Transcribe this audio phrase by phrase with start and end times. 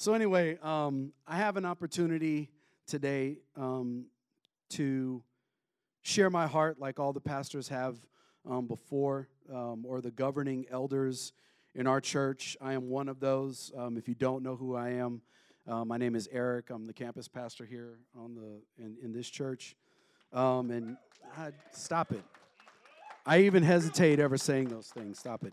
[0.00, 2.48] So, anyway, um, I have an opportunity
[2.86, 4.06] today um,
[4.70, 5.22] to
[6.00, 7.98] share my heart like all the pastors have
[8.48, 11.34] um, before, um, or the governing elders
[11.74, 12.56] in our church.
[12.62, 13.72] I am one of those.
[13.76, 15.20] Um, if you don't know who I am,
[15.68, 16.70] uh, my name is Eric.
[16.70, 19.76] I'm the campus pastor here on the in, in this church.
[20.32, 20.96] Um, and
[21.36, 22.24] I, stop it.
[23.26, 25.18] I even hesitate ever saying those things.
[25.18, 25.52] Stop it.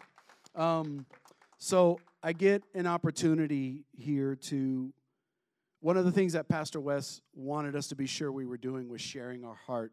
[1.58, 4.93] So I get an opportunity here to.
[5.79, 8.89] One of the things that Pastor West wanted us to be sure we were doing
[8.89, 9.92] was sharing our heart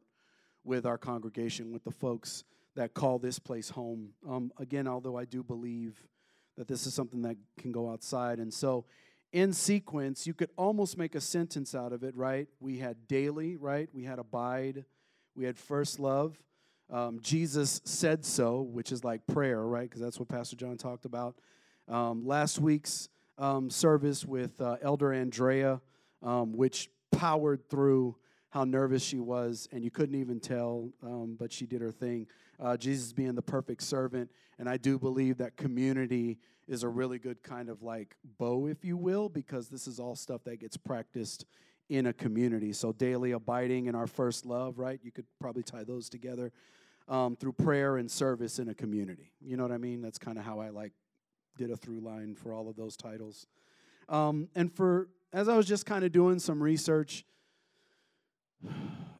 [0.65, 2.43] with our congregation, with the folks
[2.75, 4.11] that call this place home.
[4.29, 6.03] Um, again, although I do believe
[6.57, 8.39] that this is something that can go outside.
[8.39, 8.87] And so,
[9.33, 12.47] in sequence, you could almost make a sentence out of it, right?
[12.61, 13.89] We had daily, right?
[13.93, 14.85] We had abide,
[15.35, 16.39] we had first love.
[16.91, 19.89] Um, Jesus said so, which is like prayer, right?
[19.89, 21.35] Because that's what Pastor John talked about.
[21.89, 25.81] Um, last week's um, service with uh, Elder Andrea,
[26.23, 28.17] um, which powered through
[28.51, 32.27] how nervous she was, and you couldn't even tell, um, but she did her thing.
[32.61, 37.19] Uh, Jesus being the perfect servant, and I do believe that community is a really
[37.19, 40.77] good kind of like bow, if you will, because this is all stuff that gets
[40.77, 41.45] practiced
[41.89, 42.73] in a community.
[42.73, 45.01] So, daily abiding in our first love, right?
[45.03, 46.53] You could probably tie those together
[47.09, 49.33] um, through prayer and service in a community.
[49.41, 50.01] You know what I mean?
[50.01, 50.93] That's kind of how I like
[51.57, 53.47] did a through line for all of those titles.
[54.09, 57.25] Um, and for as I was just kind of doing some research,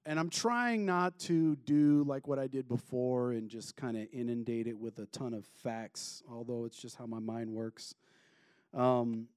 [0.07, 4.07] and I'm trying not to do like what I did before and just kind of
[4.13, 7.95] inundate it with a ton of facts, although it's just how my mind works.
[8.73, 9.29] Um,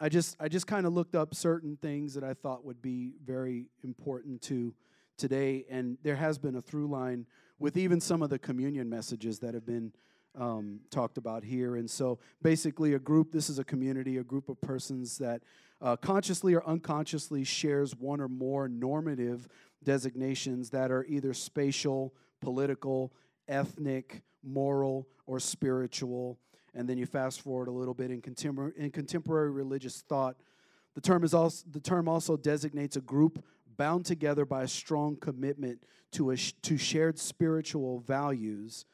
[0.00, 3.12] I just I just kind of looked up certain things that I thought would be
[3.24, 4.74] very important to
[5.16, 7.26] today, and there has been a through line
[7.58, 9.92] with even some of the communion messages that have been
[10.36, 11.76] um, talked about here.
[11.76, 13.32] And so, basically, a group.
[13.32, 15.42] This is a community, a group of persons that
[15.80, 19.48] uh, consciously or unconsciously shares one or more normative
[19.82, 23.12] designations that are either spatial, political,
[23.48, 26.38] ethnic, moral, or spiritual
[26.74, 30.36] and then you fast forward a little bit in contemporary, in contemporary religious thought,
[30.94, 33.44] the term, is also, the term also designates a group
[33.76, 35.82] bound together by a strong commitment
[36.12, 38.86] to, a, to shared spiritual values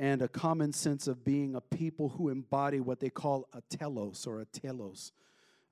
[0.00, 4.26] and a common sense of being a people who embody what they call a telos
[4.26, 5.12] or a telos.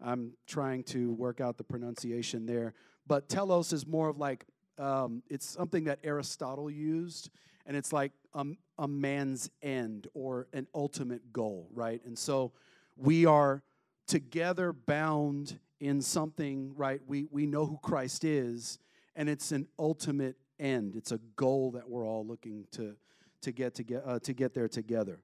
[0.05, 2.75] I'm trying to work out the pronunciation there,
[3.07, 4.45] but telos is more of like
[4.79, 7.31] um, it's something that Aristotle used,
[7.65, 8.45] and it's like a,
[8.79, 12.03] a man's end or an ultimate goal, right?
[12.05, 12.53] And so
[12.97, 13.63] we are
[14.07, 17.01] together bound in something, right?
[17.07, 18.79] We, we know who Christ is,
[19.17, 20.97] and it's an ultimate end.
[20.97, 22.95] It's a goal that we're all looking to,
[23.43, 25.21] to, get, to, get, uh, to get there together.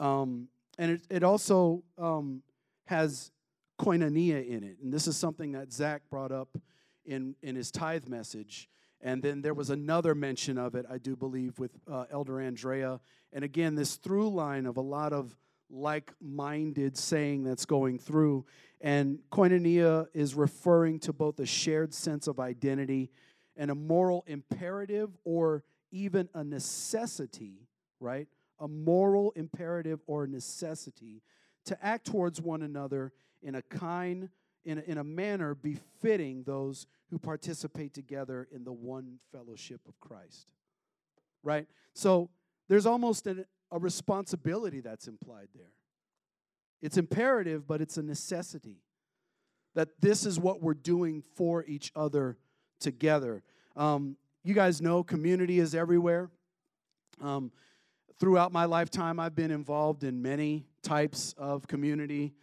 [0.00, 0.48] Um,
[0.78, 2.42] and it, it also um,
[2.86, 3.30] has
[3.78, 4.78] koinonia in it.
[4.82, 6.56] And this is something that Zach brought up
[7.04, 8.68] in, in his tithe message.
[9.00, 13.00] And then there was another mention of it, I do believe, with uh, Elder Andrea.
[13.32, 15.36] And again, this through line of a lot of
[15.70, 18.46] like minded saying that's going through.
[18.80, 23.10] And koinonia is referring to both a shared sense of identity
[23.56, 27.68] and a moral imperative or even a necessity,
[28.00, 28.26] right?
[28.58, 31.22] A moral imperative or necessity
[31.66, 33.12] to act towards one another
[33.42, 34.28] in a kind,
[34.64, 39.98] in a, in a manner befitting those who participate together in the one fellowship of
[40.00, 40.48] Christ.
[41.44, 41.68] Right?
[41.94, 42.28] So
[42.68, 45.72] there's almost an, a responsibility that's implied there.
[46.82, 48.78] It's imperative, but it's a necessity.
[49.74, 52.36] That this is what we're doing for each other
[52.80, 53.42] together.
[53.76, 56.30] Um, you guys know community is everywhere.
[57.20, 57.50] Um,
[58.20, 62.34] throughout my lifetime, I've been involved in many types of community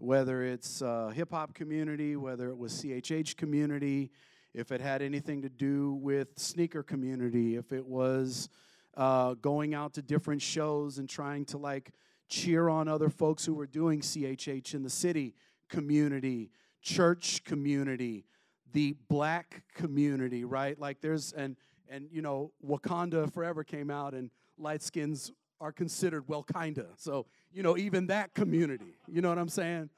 [0.00, 4.10] whether it's uh, hip hop community, whether it was CHH community,
[4.54, 8.48] if it had anything to do with sneaker community, if it was
[8.96, 11.90] uh, going out to different shows and trying to like
[12.28, 15.34] cheer on other folks who were doing CHH in the city
[15.68, 16.50] community,
[16.80, 18.24] church community,
[18.72, 20.78] the black community, right?
[20.78, 21.56] Like there's and
[21.88, 26.86] and you know Wakanda Forever came out and light skins are considered well kinda.
[26.96, 29.90] So, you know, even that community, you know what I'm saying?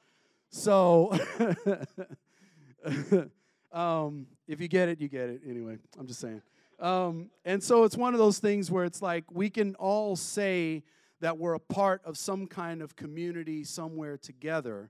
[0.49, 1.17] So,
[3.71, 5.41] um, if you get it, you get it.
[5.47, 6.41] Anyway, I'm just saying.
[6.79, 10.83] Um, and so it's one of those things where it's like we can all say
[11.21, 14.89] that we're a part of some kind of community somewhere together,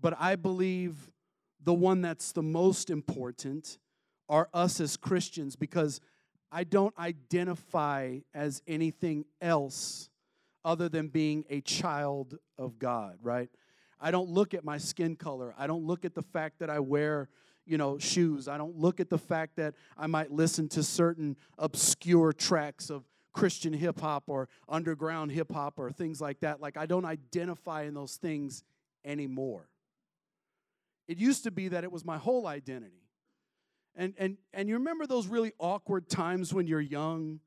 [0.00, 1.08] but I believe
[1.62, 3.78] the one that's the most important
[4.28, 6.00] are us as Christians because
[6.52, 10.08] I don't identify as anything else
[10.64, 13.48] other than being a child of God, right?
[14.00, 15.54] I don't look at my skin color.
[15.58, 17.28] I don't look at the fact that I wear,
[17.66, 18.48] you know, shoes.
[18.48, 23.04] I don't look at the fact that I might listen to certain obscure tracks of
[23.32, 26.60] Christian hip hop or underground hip hop or things like that.
[26.60, 28.64] Like I don't identify in those things
[29.04, 29.69] anymore.
[31.10, 33.02] It used to be that it was my whole identity.
[33.96, 37.40] And and and you remember those really awkward times when you're young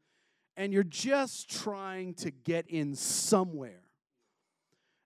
[0.58, 3.84] and you're just trying to get in somewhere.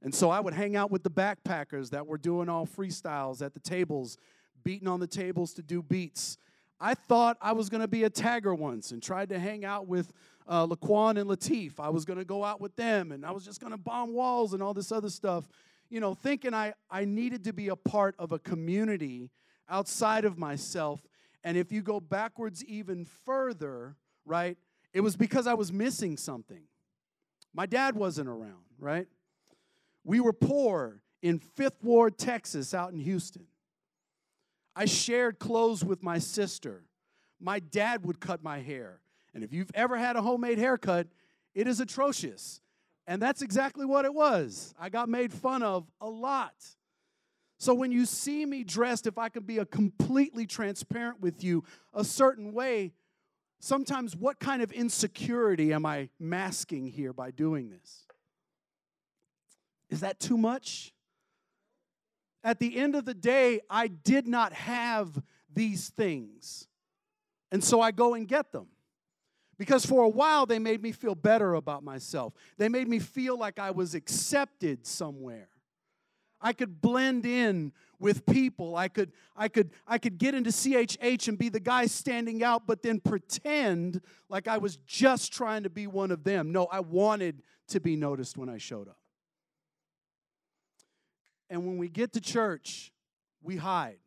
[0.01, 3.54] And so I would hang out with the backpackers that were doing all freestyles at
[3.54, 4.18] the tables,
[4.63, 6.39] beating on the tables to do beats.
[6.80, 9.88] I thought I was going to be a tagger once and tried to hang out
[9.88, 10.12] with
[10.48, 11.74] uh, Laquan and Latif.
[11.80, 14.13] I was going to go out with them and I was just going to bomb
[14.15, 15.48] walls and all this other stuff,
[15.89, 19.31] you know, thinking I, I needed to be a part of a community
[19.69, 21.01] outside of myself.
[21.43, 23.95] And if you go backwards even further,
[24.25, 24.57] right,
[24.93, 26.63] it was because I was missing something.
[27.53, 29.07] My dad wasn't around, right?
[30.03, 33.47] We were poor in Fifth Ward, Texas, out in Houston.
[34.75, 36.83] I shared clothes with my sister.
[37.39, 39.01] My dad would cut my hair.
[39.33, 41.07] And if you've ever had a homemade haircut,
[41.55, 42.61] it is atrocious.
[43.07, 44.75] And that's exactly what it was.
[44.77, 46.54] I got made fun of a lot.
[47.57, 51.63] So when you see me dressed, if I can be a completely transparent with you,
[51.94, 52.94] a certain way,
[53.59, 58.06] sometimes what kind of insecurity am I masking here by doing this?
[59.89, 60.94] Is that too much?
[62.44, 65.21] At the end of the day, I did not have
[65.51, 66.68] these things.
[67.51, 68.68] And so I go and get them.
[69.57, 72.33] Because for a while, they made me feel better about myself.
[72.57, 75.50] They made me feel like I was accepted somewhere.
[76.39, 78.75] I could blend in with people.
[78.75, 82.68] I could, I could, I could get into CHH and be the guy standing out,
[82.68, 86.51] but then pretend like I was just trying to be one of them.
[86.51, 89.00] No, I wanted to be noticed when I showed up.
[91.50, 92.92] And when we get to church,
[93.42, 93.98] we hide.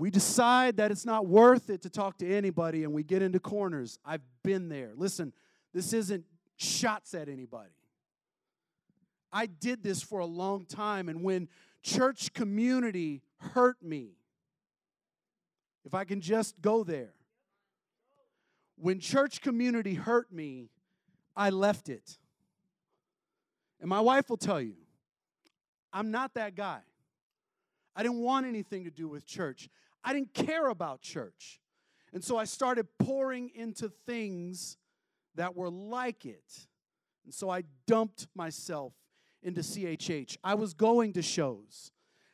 [0.00, 3.38] We decide that it's not worth it to talk to anybody and we get into
[3.38, 3.98] corners.
[4.02, 4.92] I've been there.
[4.96, 5.34] Listen,
[5.74, 6.24] this isn't
[6.56, 7.68] shots at anybody.
[9.30, 11.48] I did this for a long time, and when
[11.82, 13.20] church community
[13.52, 14.12] hurt me,
[15.84, 17.12] if I can just go there,
[18.76, 20.70] when church community hurt me,
[21.36, 22.16] I left it.
[23.80, 24.76] And my wife will tell you,
[25.92, 26.80] I'm not that guy.
[27.94, 29.68] I didn't want anything to do with church.
[30.04, 31.60] I didn't care about church.
[32.12, 34.76] And so I started pouring into things
[35.36, 36.66] that were like it.
[37.24, 38.92] And so I dumped myself
[39.42, 40.36] into CHH.
[40.42, 41.92] I was going to shows.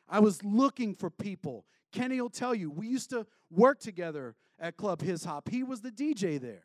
[0.09, 1.65] I was looking for people.
[1.91, 5.49] Kenny will tell you, we used to work together at Club His Hop.
[5.49, 6.63] He was the DJ there.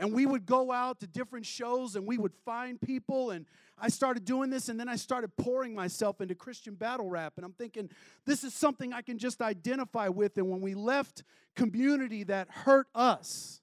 [0.00, 3.32] And we would go out to different shows and we would find people.
[3.32, 3.44] And
[3.78, 7.34] I started doing this, and then I started pouring myself into Christian battle rap.
[7.36, 7.90] And I'm thinking,
[8.24, 10.38] this is something I can just identify with.
[10.38, 11.22] And when we left
[11.54, 13.60] community that hurt us,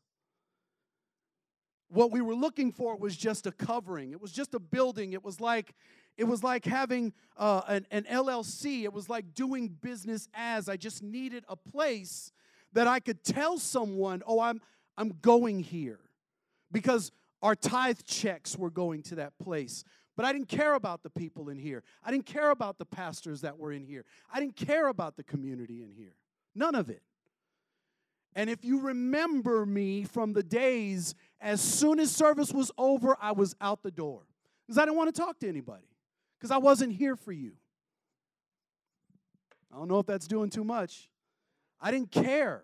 [1.90, 4.12] what we were looking for was just a covering.
[4.12, 5.14] It was just a building.
[5.14, 5.74] It was like
[6.18, 8.84] it was like having uh, an, an LLC.
[8.84, 10.70] It was like doing business as.
[10.70, 12.32] I just needed a place
[12.74, 14.62] that I could tell someone, "Oh, I'm
[14.98, 16.00] I'm going here,"
[16.72, 17.12] because
[17.42, 19.84] our tithe checks were going to that place.
[20.16, 21.84] But I didn't care about the people in here.
[22.04, 24.04] I didn't care about the pastors that were in here.
[24.34, 26.16] I didn't care about the community in here.
[26.56, 27.04] None of it.
[28.34, 33.32] And if you remember me from the days, as soon as service was over, I
[33.32, 34.24] was out the door
[34.66, 35.88] because I didn't want to talk to anybody
[36.38, 37.54] because I wasn't here for you.
[39.74, 41.10] I don't know if that's doing too much.
[41.80, 42.64] I didn't care.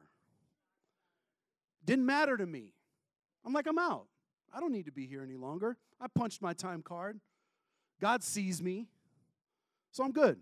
[1.85, 2.73] Didn't matter to me.
[3.45, 4.05] I'm like, I'm out.
[4.53, 5.77] I don't need to be here any longer.
[5.99, 7.19] I punched my time card.
[7.99, 8.87] God sees me.
[9.91, 10.39] So I'm good.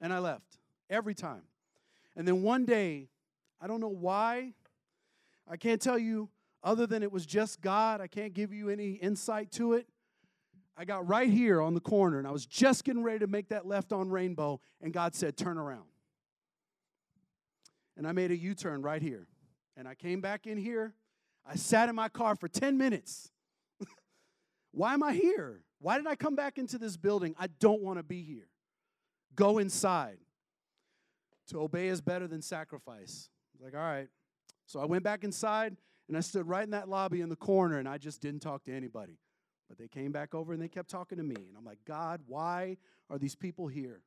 [0.00, 0.58] And I left
[0.90, 1.42] every time.
[2.16, 3.08] And then one day,
[3.60, 4.52] I don't know why.
[5.48, 6.28] I can't tell you
[6.62, 8.00] other than it was just God.
[8.00, 9.86] I can't give you any insight to it.
[10.76, 13.48] I got right here on the corner and I was just getting ready to make
[13.48, 15.86] that left on rainbow, and God said, Turn around.
[17.96, 19.26] And I made a U turn right here.
[19.76, 20.94] And I came back in here.
[21.48, 23.30] I sat in my car for 10 minutes.
[24.72, 25.62] Why am I here?
[25.80, 27.34] Why did I come back into this building?
[27.38, 28.48] I don't want to be here.
[29.34, 30.18] Go inside.
[31.48, 33.30] To obey is better than sacrifice.
[33.58, 34.08] Like, all right.
[34.66, 35.76] So I went back inside
[36.08, 38.64] and I stood right in that lobby in the corner and I just didn't talk
[38.64, 39.18] to anybody.
[39.68, 41.36] But they came back over and they kept talking to me.
[41.36, 42.76] And I'm like, God, why
[43.08, 44.02] are these people here?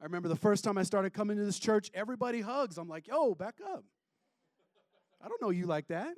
[0.00, 2.78] I remember the first time I started coming to this church, everybody hugs.
[2.78, 3.84] I'm like, yo, back up.
[5.22, 6.14] I don't know you like that.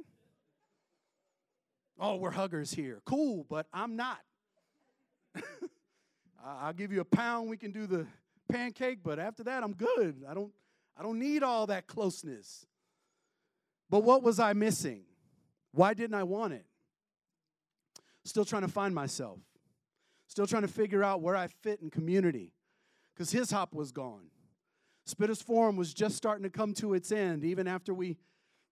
[1.98, 3.00] Oh, we're huggers here.
[3.04, 4.18] Cool, but I'm not.
[6.44, 8.06] I'll give you a pound, we can do the
[8.48, 10.22] pancake, but after that, I'm good.
[10.28, 10.52] I don't,
[10.96, 12.66] I don't need all that closeness.
[13.90, 15.02] But what was I missing?
[15.72, 16.64] Why didn't I want it?
[18.24, 19.38] Still trying to find myself.
[20.28, 22.52] Still trying to figure out where I fit in community.
[23.14, 24.26] Because his hop was gone.
[25.08, 28.16] Spitters Forum was just starting to come to its end, even after we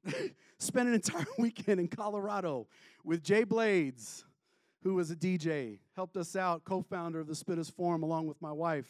[0.59, 2.67] spent an entire weekend in Colorado
[3.05, 4.25] with Jay Blades,
[4.83, 8.41] who was a DJ, helped us out, co founder of the Spitters Forum, along with
[8.41, 8.89] my wife.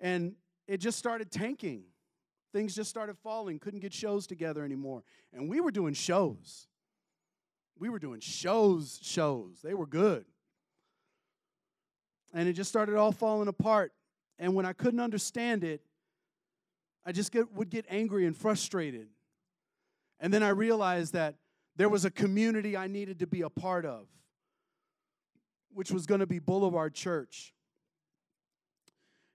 [0.00, 0.34] And
[0.66, 1.84] it just started tanking.
[2.52, 5.02] Things just started falling, couldn't get shows together anymore.
[5.32, 6.66] And we were doing shows.
[7.78, 9.60] We were doing shows, shows.
[9.62, 10.24] They were good.
[12.32, 13.92] And it just started all falling apart.
[14.38, 15.82] And when I couldn't understand it,
[17.04, 19.08] I just get, would get angry and frustrated.
[20.20, 21.36] And then I realized that
[21.76, 24.06] there was a community I needed to be a part of,
[25.72, 27.54] which was going to be Boulevard Church.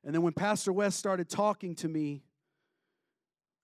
[0.04, 2.24] And then when Pastor West started talking to me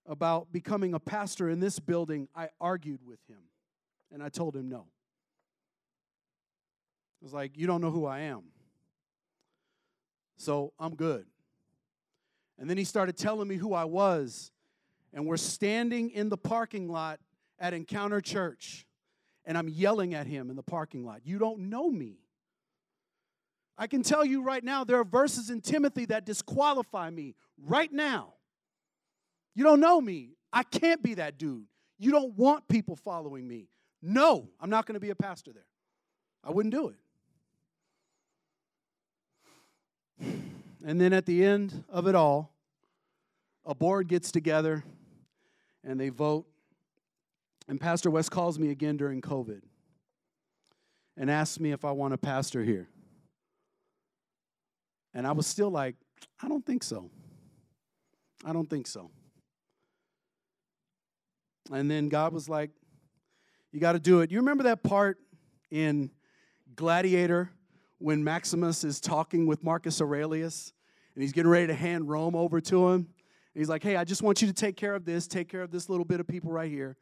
[0.06, 3.42] about becoming a pastor in this building, I argued with him.
[4.10, 4.86] And I told him no.
[7.20, 8.44] I was like, You don't know who I am.
[10.38, 11.26] So I'm good.
[12.58, 14.50] And then he started telling me who I was.
[15.12, 17.20] And we're standing in the parking lot
[17.58, 18.86] at Encounter Church.
[19.44, 21.20] And I'm yelling at him in the parking lot.
[21.24, 22.18] You don't know me.
[23.76, 27.34] I can tell you right now, there are verses in Timothy that disqualify me
[27.66, 28.34] right now.
[29.54, 30.36] You don't know me.
[30.52, 31.64] I can't be that dude.
[31.98, 33.68] You don't want people following me.
[34.02, 35.66] No, I'm not going to be a pastor there.
[36.44, 36.92] I wouldn't do
[40.20, 40.32] it.
[40.82, 42.54] And then at the end of it all,
[43.66, 44.82] a board gets together
[45.84, 46.46] and they vote.
[47.68, 49.62] And Pastor West calls me again during COVID
[51.16, 52.88] and asks me if I want to pastor here.
[55.14, 55.96] And I was still like,
[56.42, 57.10] I don't think so.
[58.44, 59.10] I don't think so.
[61.72, 62.70] And then God was like,
[63.72, 64.30] You got to do it.
[64.30, 65.18] You remember that part
[65.70, 66.10] in
[66.74, 67.50] Gladiator
[67.98, 70.72] when Maximus is talking with Marcus Aurelius
[71.14, 73.08] and he's getting ready to hand Rome over to him?
[73.54, 75.70] He's like, Hey, I just want you to take care of this, take care of
[75.70, 76.96] this little bit of people right here.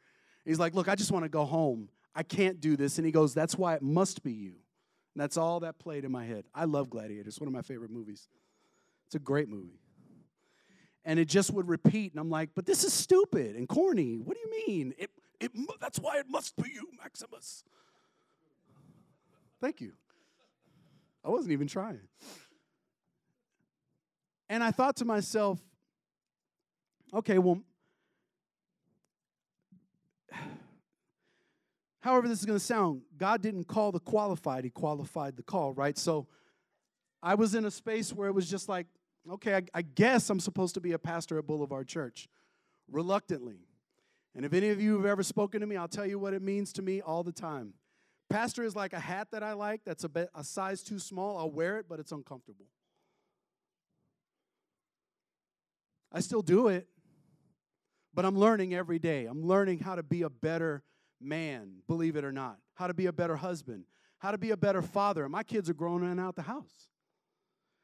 [0.45, 1.89] He's like, Look, I just want to go home.
[2.15, 2.97] I can't do this.
[2.97, 4.55] And he goes, That's why it must be you.
[5.15, 6.45] And that's all that played in my head.
[6.53, 7.27] I love Gladiator.
[7.27, 8.27] It's one of my favorite movies.
[9.07, 9.79] It's a great movie.
[11.05, 14.17] And it just would repeat, and I'm like, but this is stupid and corny.
[14.17, 14.93] What do you mean?
[14.97, 17.63] It, it, that's why it must be you, Maximus.
[19.61, 19.93] Thank you.
[21.23, 22.01] I wasn't even trying.
[24.49, 25.59] And I thought to myself,
[27.13, 27.61] okay, well,
[32.01, 35.73] however this is going to sound, God didn't call the qualified, He qualified the call,
[35.73, 35.97] right?
[35.97, 36.27] So
[37.21, 38.87] I was in a space where it was just like,
[39.29, 42.27] okay, I, I guess I'm supposed to be a pastor at Boulevard Church,
[42.89, 43.59] reluctantly.
[44.35, 46.41] And if any of you have ever spoken to me, I'll tell you what it
[46.41, 47.73] means to me all the time.
[48.29, 51.37] Pastor is like a hat that I like that's a, bit, a size too small.
[51.37, 52.67] I'll wear it, but it's uncomfortable.
[56.11, 56.87] I still do it,
[58.13, 59.25] but I'm learning every day.
[59.25, 60.83] I'm learning how to be a better
[61.21, 63.83] man, believe it or not, how to be a better husband,
[64.19, 65.27] how to be a better father.
[65.29, 66.87] My kids are growing in out the house.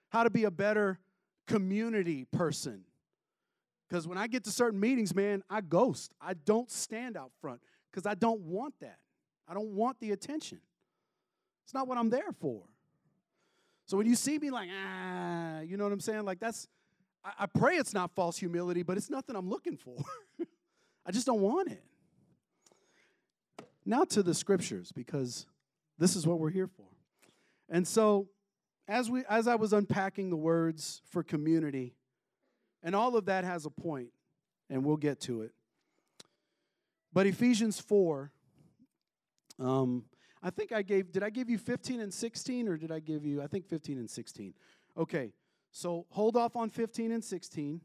[0.10, 1.00] How to be a better
[1.48, 2.84] community person.
[3.88, 6.14] Because when I get to certain meetings, man, I ghost.
[6.20, 8.98] I don't stand out front because I don't want that.
[9.48, 10.60] I don't want the attention.
[11.64, 12.64] It's not what I'm there for.
[13.86, 16.26] So when you see me like, ah, you know what I'm saying?
[16.26, 16.68] Like that's,
[17.26, 19.98] I, I pray it's not false humility, but it's nothing I'm looking for.
[21.06, 21.84] I just don't want it.
[23.86, 25.46] Now to the scriptures, because
[25.98, 26.86] this is what we're here for.
[27.70, 28.30] And so,
[28.88, 31.96] as we as I was unpacking the words for community,
[32.84, 34.10] and all of that has a point,
[34.70, 35.52] and we'll get to it.
[37.14, 38.32] But Ephesians 4,
[39.60, 40.04] um,
[40.44, 43.26] I think I gave, did I give you 15 and 16, or did I give
[43.26, 44.54] you, I think 15 and 16.
[44.98, 45.32] Okay,
[45.76, 47.82] so hold off on 15 and 16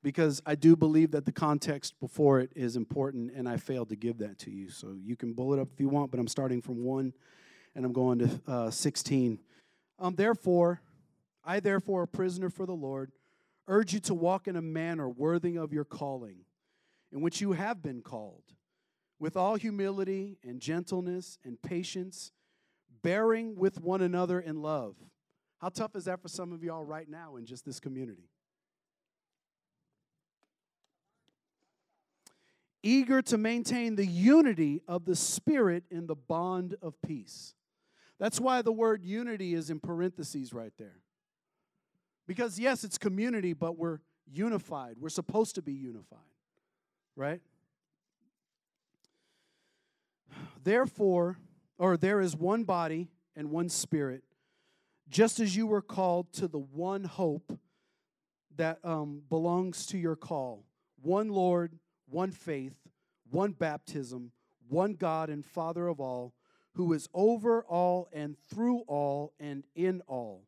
[0.00, 3.96] because I do believe that the context before it is important, and I failed to
[3.96, 4.70] give that to you.
[4.70, 7.12] So you can bullet up if you want, but I'm starting from 1
[7.74, 9.40] and I'm going to uh, 16.
[9.98, 10.80] Um, therefore,
[11.44, 13.10] I, therefore, a prisoner for the Lord,
[13.66, 16.44] urge you to walk in a manner worthy of your calling,
[17.10, 18.44] in which you have been called,
[19.18, 22.30] with all humility and gentleness and patience,
[23.02, 24.94] bearing with one another in love.
[25.58, 28.28] How tough is that for some of y'all right now in just this community?
[32.86, 37.54] eager to maintain the unity of the Spirit in the bond of peace.
[38.18, 41.00] That's why the word unity is in parentheses right there.
[42.26, 43.98] Because, yes, it's community, but we're
[44.32, 44.96] unified.
[44.98, 46.18] We're supposed to be unified,
[47.16, 47.40] right?
[50.62, 51.38] Therefore,
[51.78, 54.22] or there is one body and one spirit,
[55.08, 57.58] just as you were called to the one hope
[58.56, 60.64] that um, belongs to your call
[61.02, 62.74] one Lord, one faith,
[63.30, 64.32] one baptism,
[64.68, 66.34] one God and Father of all,
[66.74, 70.44] who is over all and through all and in all.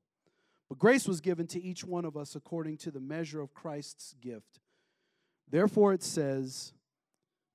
[0.68, 4.14] But grace was given to each one of us according to the measure of Christ's
[4.20, 4.60] gift.
[5.50, 6.72] Therefore, it says,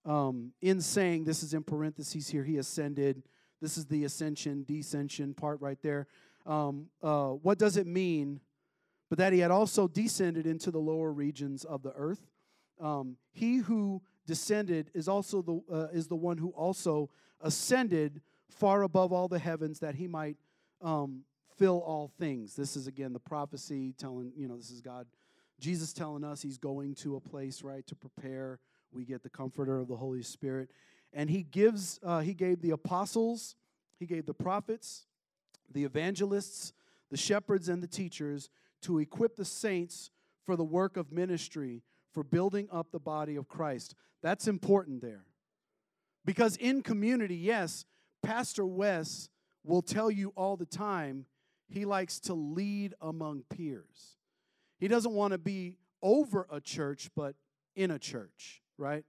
[0.06, 3.24] um, in saying, this is in parentheses here, he ascended.
[3.62, 6.08] This is the ascension, descension part right there.
[6.46, 8.40] Um, uh, what does it mean?
[9.10, 12.26] But that he had also descended into the lower regions of the earth.
[12.80, 17.10] Um, he who descended is also the uh, is the one who also
[17.42, 20.38] ascended far above all the heavens that he might
[20.82, 21.22] um,
[21.58, 22.56] fill all things.
[22.56, 25.08] This is again the prophecy telling you know this is God,
[25.60, 28.60] Jesus telling us he's going to a place right to prepare.
[28.92, 30.70] We get the comforter of the Holy Spirit,
[31.14, 33.56] and he gives uh, he gave the apostles,
[34.00, 35.06] he gave the prophets,
[35.72, 36.74] the evangelists,
[37.10, 38.50] the shepherds, and the teachers
[38.82, 40.12] to equip the saints
[40.46, 43.96] for the work of ministry, for building up the body of Christ.
[44.22, 45.26] That's important there.
[46.26, 47.86] Because in community, yes,
[48.22, 49.30] Pastor Wes
[49.64, 51.26] will tell you all the time
[51.68, 54.18] he likes to lead among peers.
[54.80, 57.36] He doesn't want to be over a church, but
[57.76, 59.06] in a church, right?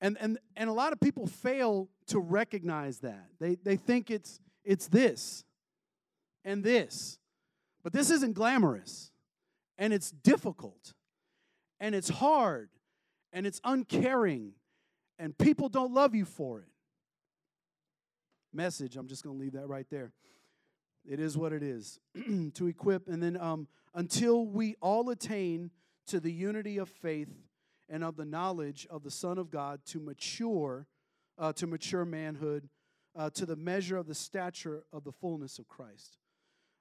[0.00, 3.26] And, and, and a lot of people fail to recognize that.
[3.40, 5.44] They, they think it's, it's this
[6.44, 7.18] and this.
[7.82, 9.12] But this isn't glamorous,
[9.76, 10.94] and it's difficult,
[11.78, 12.70] and it's hard,
[13.32, 14.52] and it's uncaring,
[15.18, 16.68] and people don't love you for it.
[18.54, 20.12] Message, I'm just going to leave that right there.
[21.06, 22.00] It is what it is
[22.54, 25.70] to equip, and then um, until we all attain
[26.06, 27.32] to the unity of faith
[27.88, 30.86] and of the knowledge of the Son of God to mature,
[31.38, 32.68] uh, to mature manhood,
[33.16, 36.18] uh, to the measure of the stature of the fullness of Christ.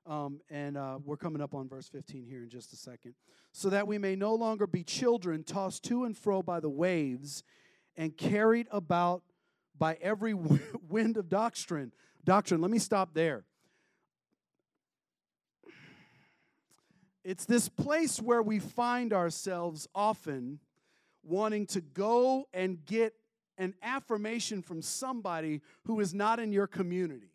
[0.06, 3.16] Um, and uh, we're coming up on verse 15 here in just a second.
[3.52, 7.44] So that we may no longer be children tossed to and fro by the waves
[7.96, 9.24] and carried about
[9.78, 10.34] by every
[10.90, 11.92] wind of doctrine.
[12.26, 13.46] Doctrine, let me stop there.
[17.24, 20.60] It's this place where we find ourselves often
[21.24, 23.14] wanting to go and get
[23.58, 27.34] an affirmation from somebody who is not in your community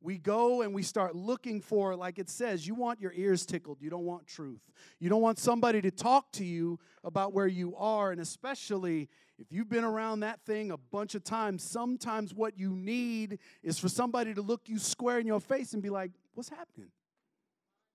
[0.00, 3.78] we go and we start looking for, like it says, you want your ears tickled.
[3.80, 4.60] You don't want truth.
[5.00, 8.12] You don't want somebody to talk to you about where you are.
[8.12, 12.70] And especially if you've been around that thing a bunch of times, sometimes what you
[12.70, 16.48] need is for somebody to look you square in your face and be like, what's
[16.48, 16.90] happening?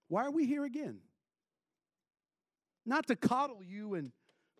[0.10, 1.00] Why are we here again?
[2.86, 4.12] Not to coddle you and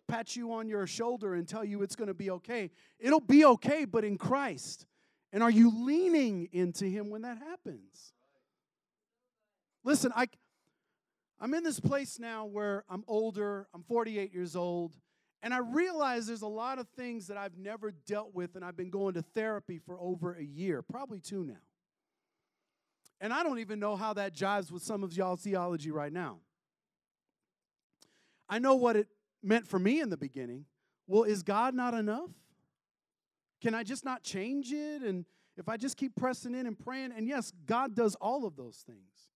[0.08, 2.70] pat you on your shoulder and tell you it's going to be okay.
[2.98, 4.86] It'll be okay, but in Christ.
[5.32, 8.12] And are you leaning into Him when that happens?
[9.82, 10.28] Listen, I,
[11.40, 14.96] I'm in this place now where I'm older, I'm 48 years old,
[15.42, 18.76] and I realize there's a lot of things that I've never dealt with, and I've
[18.76, 21.60] been going to therapy for over a year, probably two now.
[23.20, 26.38] And I don't even know how that jives with some of y'all's theology right now.
[28.48, 29.08] I know what it
[29.44, 30.64] meant for me in the beginning.
[31.06, 32.30] Well, is God not enough?
[33.60, 35.02] Can I just not change it?
[35.02, 35.24] And
[35.56, 38.84] if I just keep pressing in and praying, and yes, God does all of those
[38.86, 39.30] things.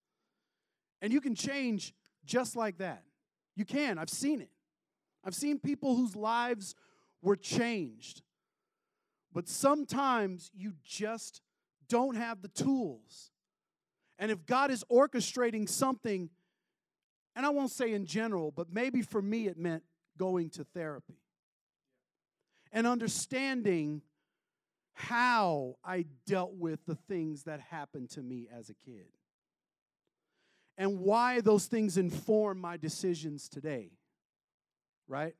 [1.01, 1.95] And you can change
[2.25, 3.05] just like that.
[3.55, 3.99] You can.
[3.99, 4.51] I've seen it.
[5.25, 6.75] I've seen people whose lives
[7.23, 8.23] were changed.
[9.33, 11.41] But sometimes you just
[11.89, 13.31] don't have the tools.
[14.19, 16.31] And if God is orchestrating something,
[17.37, 19.85] and I won't say in general, but maybe for me it meant
[20.19, 21.19] going to therapy
[22.73, 24.03] and understanding
[24.93, 29.07] how I dealt with the things that happened to me as a kid
[30.77, 33.91] and why those things inform my decisions today.
[35.07, 35.35] Right?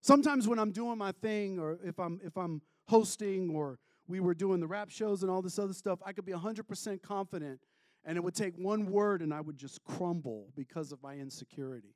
[0.00, 4.34] Sometimes when I'm doing my thing or if I'm if I'm hosting or we were
[4.34, 7.60] doing the rap shows and all this other stuff, I could be 100% confident
[8.04, 11.94] and it would take one word and I would just crumble because of my insecurity.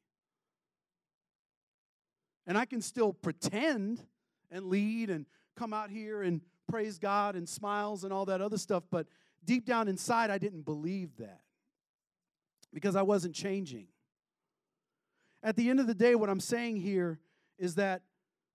[2.47, 4.03] And I can still pretend
[4.51, 8.59] and lead and come out here and praise God and smiles and all that other
[8.59, 9.07] stuff, but
[9.45, 11.41] deep down inside, I didn't believe that
[12.73, 13.87] because I wasn't changing.
[15.43, 17.19] At the end of the day, what I'm saying here
[17.59, 18.03] is that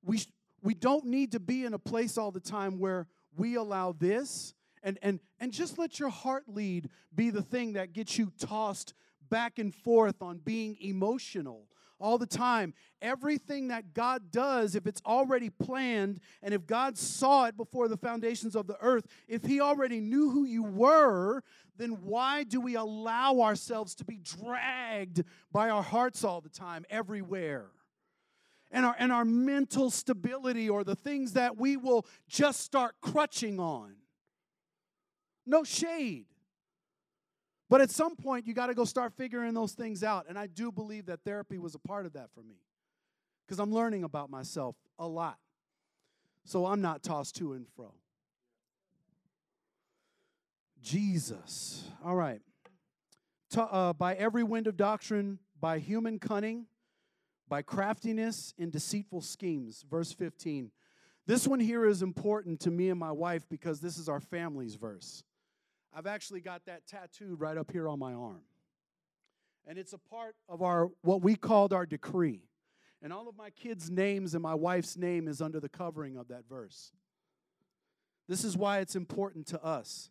[0.03, 0.21] we,
[0.61, 4.53] we don't need to be in a place all the time where we allow this
[4.83, 8.93] and, and, and just let your heart lead be the thing that gets you tossed
[9.29, 11.67] back and forth on being emotional
[12.01, 12.73] all the time.
[13.01, 17.97] Everything that God does, if it's already planned, and if God saw it before the
[17.97, 21.43] foundations of the earth, if He already knew who you were,
[21.77, 26.85] then why do we allow ourselves to be dragged by our hearts all the time,
[26.89, 27.67] everywhere?
[28.71, 33.59] And our, and our mental stability, or the things that we will just start crutching
[33.59, 33.95] on.
[35.45, 36.30] No shade.
[37.71, 40.25] But at some point, you got to go start figuring those things out.
[40.27, 42.57] And I do believe that therapy was a part of that for me
[43.47, 45.37] because I'm learning about myself a lot.
[46.43, 47.93] So I'm not tossed to and fro.
[50.81, 51.85] Jesus.
[52.03, 52.41] All right.
[53.49, 56.65] Ta- uh, by every wind of doctrine, by human cunning,
[57.47, 59.85] by craftiness in deceitful schemes.
[59.89, 60.71] Verse 15.
[61.25, 64.75] This one here is important to me and my wife because this is our family's
[64.75, 65.23] verse.
[65.93, 68.41] I've actually got that tattooed right up here on my arm.
[69.67, 72.43] And it's a part of our what we called our decree.
[73.01, 76.27] And all of my kids' names and my wife's name is under the covering of
[76.29, 76.91] that verse.
[78.27, 80.09] This is why it's important to us.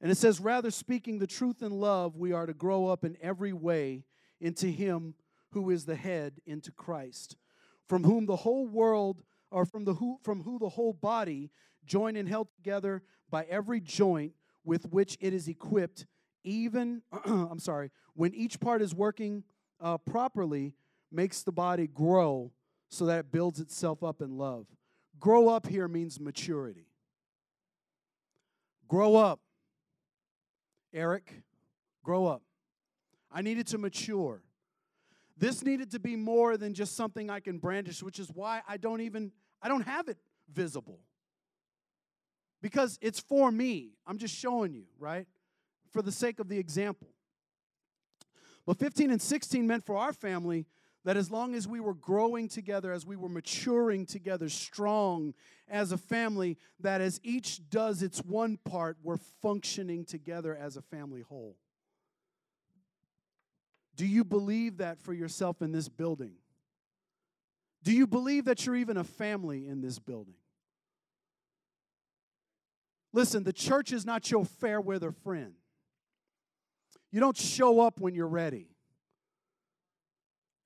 [0.00, 3.16] And it says, rather speaking the truth in love, we are to grow up in
[3.22, 4.04] every way
[4.40, 5.14] into Him
[5.50, 7.36] who is the head, into Christ,
[7.86, 11.50] from whom the whole world, or from the who, from who the whole body,
[11.86, 14.32] joined and held together by every joint
[14.64, 16.06] with which it is equipped,
[16.42, 19.44] even, I'm sorry, when each part is working
[19.80, 20.74] uh, properly,
[21.10, 22.52] makes the body grow
[22.90, 24.66] so that it builds itself up in love.
[25.18, 26.88] Grow up here means maturity.
[28.88, 29.40] Grow up.
[30.92, 31.42] Eric,
[32.04, 32.42] grow up.
[33.32, 34.42] I needed to mature.
[35.36, 38.76] This needed to be more than just something I can brandish, which is why I
[38.76, 40.18] don't even I don't have it
[40.52, 41.00] visible
[42.64, 43.90] because it's for me.
[44.06, 45.26] I'm just showing you, right?
[45.92, 47.08] For the sake of the example.
[48.64, 50.64] But 15 and 16 meant for our family
[51.04, 55.34] that as long as we were growing together, as we were maturing together, strong
[55.68, 60.82] as a family, that as each does its one part, we're functioning together as a
[60.82, 61.58] family whole.
[63.94, 66.32] Do you believe that for yourself in this building?
[67.82, 70.36] Do you believe that you're even a family in this building?
[73.14, 75.52] Listen, the church is not your fair weather friend.
[77.12, 78.66] You don't show up when you're ready.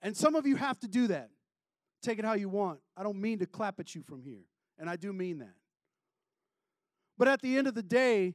[0.01, 1.29] And some of you have to do that.
[2.03, 2.81] Take it how you want.
[2.97, 4.47] I don't mean to clap at you from here,
[4.79, 5.55] and I do mean that.
[7.19, 8.35] But at the end of the day,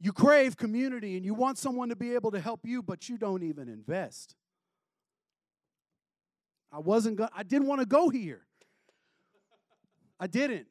[0.00, 3.18] you crave community and you want someone to be able to help you, but you
[3.18, 4.36] don't even invest.
[6.72, 8.40] I wasn't going I didn't want to go here.
[10.18, 10.69] I didn't.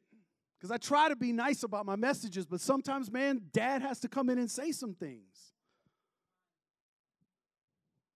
[0.60, 4.08] Because I try to be nice about my messages, but sometimes, man, dad has to
[4.08, 5.54] come in and say some things.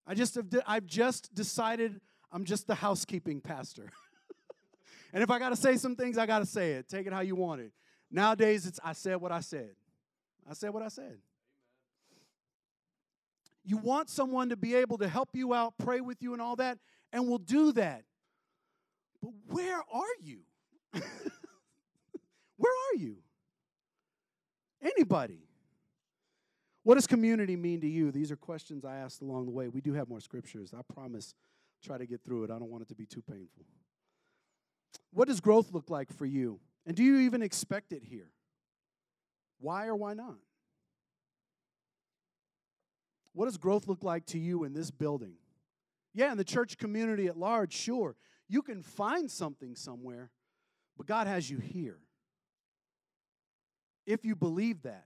[0.06, 3.90] I just have, I've just decided I'm just the housekeeping pastor.
[5.14, 6.86] and if I got to say some things, I got to say it.
[6.86, 7.72] Take it how you want it.
[8.10, 9.70] Nowadays, it's I said what I said.
[10.48, 11.16] I said what I said.
[13.64, 16.56] You want someone to be able to help you out, pray with you, and all
[16.56, 16.78] that,
[17.10, 18.02] and we'll do that.
[19.22, 20.40] But where are you?
[22.56, 23.16] Where are you?
[24.82, 25.40] Anybody?
[26.82, 28.12] What does community mean to you?
[28.12, 29.68] These are questions I asked along the way.
[29.68, 30.74] We do have more scriptures.
[30.76, 31.34] I promise
[31.82, 32.50] try to get through it.
[32.50, 33.64] I don't want it to be too painful.
[35.12, 36.60] What does growth look like for you?
[36.86, 38.30] And do you even expect it here?
[39.60, 40.36] Why or why not?
[43.32, 45.34] What does growth look like to you in this building?
[46.12, 48.16] Yeah, in the church community at large, sure.
[48.48, 50.30] You can find something somewhere,
[50.96, 51.98] but God has you here
[54.06, 55.04] if you believe that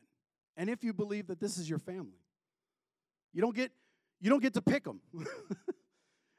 [0.56, 2.18] and if you believe that this is your family.
[3.32, 3.70] You don't get
[4.20, 5.00] you don't get to pick them.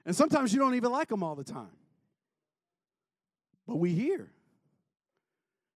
[0.05, 1.77] and sometimes you don't even like them all the time.
[3.65, 4.31] But we hear.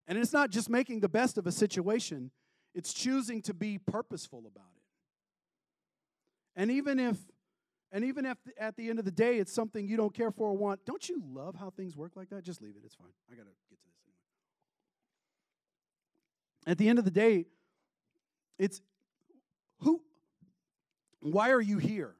[0.06, 2.32] And it's not just making the best of a situation,
[2.76, 4.84] it's choosing to be purposeful about it.
[6.56, 7.18] And even if
[7.92, 10.50] and even if at the end of the day it's something you don't care for
[10.50, 12.44] or want, don't you love how things work like that?
[12.44, 12.82] Just leave it.
[12.84, 13.14] It's fine.
[13.32, 13.88] I got to get to
[16.66, 17.46] at the end of the day,
[18.58, 18.82] it's
[19.80, 20.02] who,
[21.20, 22.16] why are you here?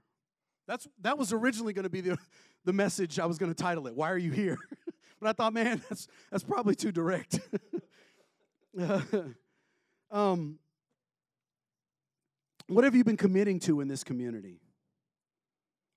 [0.68, 2.18] That's, that was originally going to be the,
[2.66, 3.96] the message I was going to title it.
[3.96, 4.58] Why are you here?
[5.20, 7.40] but I thought, man, that's, that's probably too direct.
[10.12, 10.60] um,
[12.68, 14.62] what have you been committing to in this community?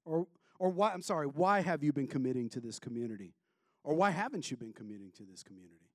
[0.05, 0.27] Or,
[0.59, 3.35] or why, I'm sorry, why have you been committing to this community?
[3.83, 5.91] Or why haven't you been committing to this community?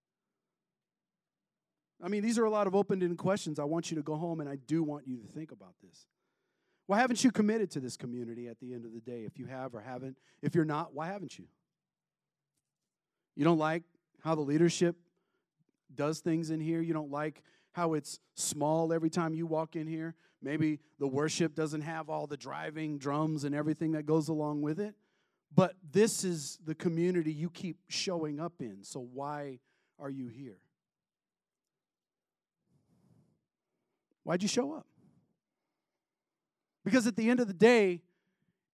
[2.04, 3.60] I mean, these are a lot of open ended questions.
[3.60, 6.08] I want you to go home and I do want you to think about this.
[6.88, 9.24] Why haven't you committed to this community at the end of the day?
[9.26, 11.46] If you have or haven't, if you're not, why haven't you?
[13.36, 13.84] You don't like
[14.24, 14.96] how the leadership
[15.96, 16.82] does things in here.
[16.82, 20.16] You don't like how it's small every time you walk in here.
[20.42, 24.80] Maybe the worship doesn't have all the driving drums and everything that goes along with
[24.80, 24.96] it.
[25.54, 28.84] But this is the community you keep showing up in.
[28.84, 29.60] So why
[30.00, 30.58] are you here?
[34.24, 34.86] Why'd you show up?
[36.84, 38.02] Because at the end of the day,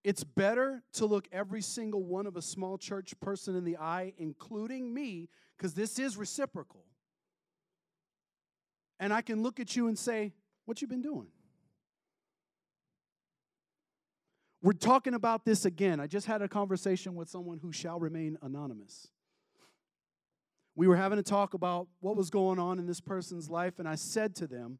[0.03, 4.13] it's better to look every single one of a small church person in the eye,
[4.17, 6.85] including me, because this is reciprocal.
[8.99, 10.33] And I can look at you and say,
[10.65, 11.27] What you been doing?
[14.61, 15.99] We're talking about this again.
[15.99, 19.07] I just had a conversation with someone who shall remain anonymous.
[20.75, 23.87] We were having a talk about what was going on in this person's life, and
[23.87, 24.79] I said to them,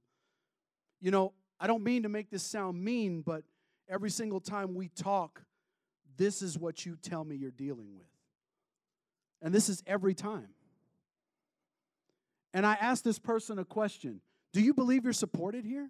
[1.00, 3.44] You know, I don't mean to make this sound mean, but
[3.90, 5.44] every single time we talk,
[6.18, 8.08] this is what you tell me you're dealing with.
[9.42, 10.50] And this is every time.
[12.54, 14.22] And I asked this person a question
[14.54, 15.90] Do you believe you're supported here?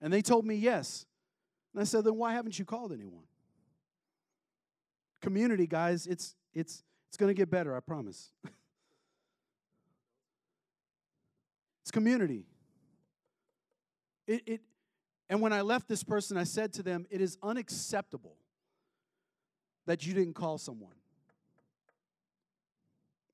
[0.00, 1.06] And they told me yes.
[1.72, 3.24] And I said, Then why haven't you called anyone?
[5.20, 8.30] Community, guys, it's, it's, it's going to get better, I promise.
[11.82, 12.46] it's community.
[14.28, 14.60] It, it,
[15.30, 18.36] and when I left this person, I said to them, It is unacceptable
[19.86, 20.92] that you didn't call someone.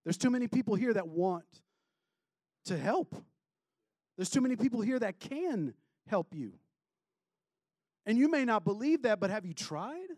[0.04, 1.44] There's too many people here that want
[2.66, 3.14] to help.
[4.16, 5.74] There's too many people here that can
[6.06, 6.52] help you.
[8.06, 10.08] And you may not believe that, but have you tried?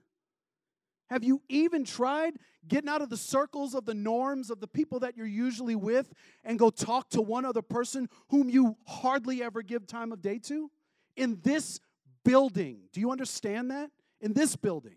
[1.09, 2.35] Have you even tried
[2.67, 6.13] getting out of the circles of the norms of the people that you're usually with
[6.45, 10.39] and go talk to one other person whom you hardly ever give time of day
[10.41, 10.71] to?
[11.17, 11.81] In this
[12.25, 12.81] building.
[12.93, 13.91] Do you understand that?
[14.21, 14.97] In this building.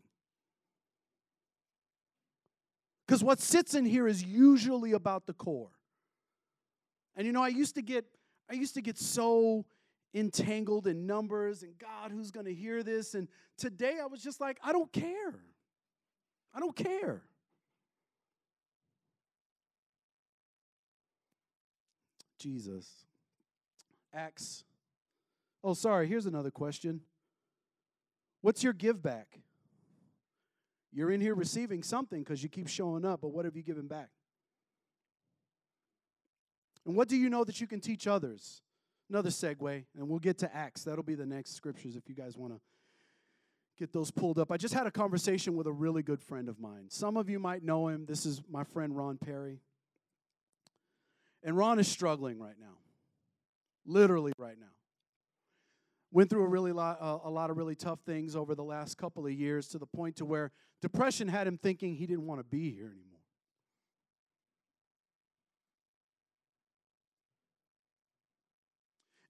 [3.05, 5.71] Because what sits in here is usually about the core.
[7.15, 8.05] And you know, I used to get
[8.49, 9.65] I used to get so
[10.13, 13.13] entangled in numbers and God, who's going to hear this?
[13.13, 15.43] And today I was just like, I don't care.
[16.53, 17.21] I don't care.
[22.39, 23.05] Jesus.
[24.13, 24.63] Acts.
[25.63, 27.01] Oh, sorry, here's another question.
[28.41, 29.39] What's your give back?
[30.91, 33.88] You're in here receiving something because you keep showing up, but what have you given
[33.88, 34.09] back?
[36.85, 38.62] And what do you know that you can teach others?
[39.09, 40.83] Another segue, and we'll get to Acts.
[40.83, 42.59] That'll be the next scriptures if you guys want to
[43.79, 44.51] get those pulled up.
[44.51, 46.85] I just had a conversation with a really good friend of mine.
[46.89, 48.05] Some of you might know him.
[48.05, 49.61] This is my friend Ron Perry.
[51.43, 52.77] And Ron is struggling right now,
[53.85, 54.65] literally right now.
[56.11, 58.97] Went through a really lot, uh, a lot of really tough things over the last
[58.97, 62.41] couple of years to the point to where depression had him thinking he didn't want
[62.41, 63.05] to be here anymore.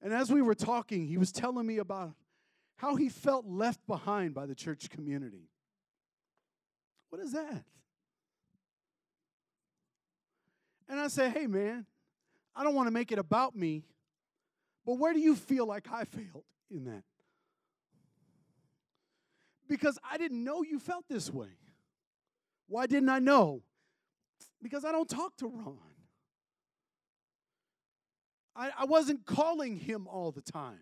[0.01, 2.13] And as we were talking, he was telling me about
[2.79, 5.49] how he felt left behind by the church community.
[7.09, 7.65] What is that?
[10.87, 11.85] And I said, hey, man,
[12.55, 13.83] I don't want to make it about me,
[14.85, 17.03] but where do you feel like I failed in that?
[19.67, 21.49] Because I didn't know you felt this way.
[22.69, 23.61] Why didn't I know?
[24.63, 25.77] Because I don't talk to Ron.
[28.55, 30.79] I, I wasn't calling him all the time.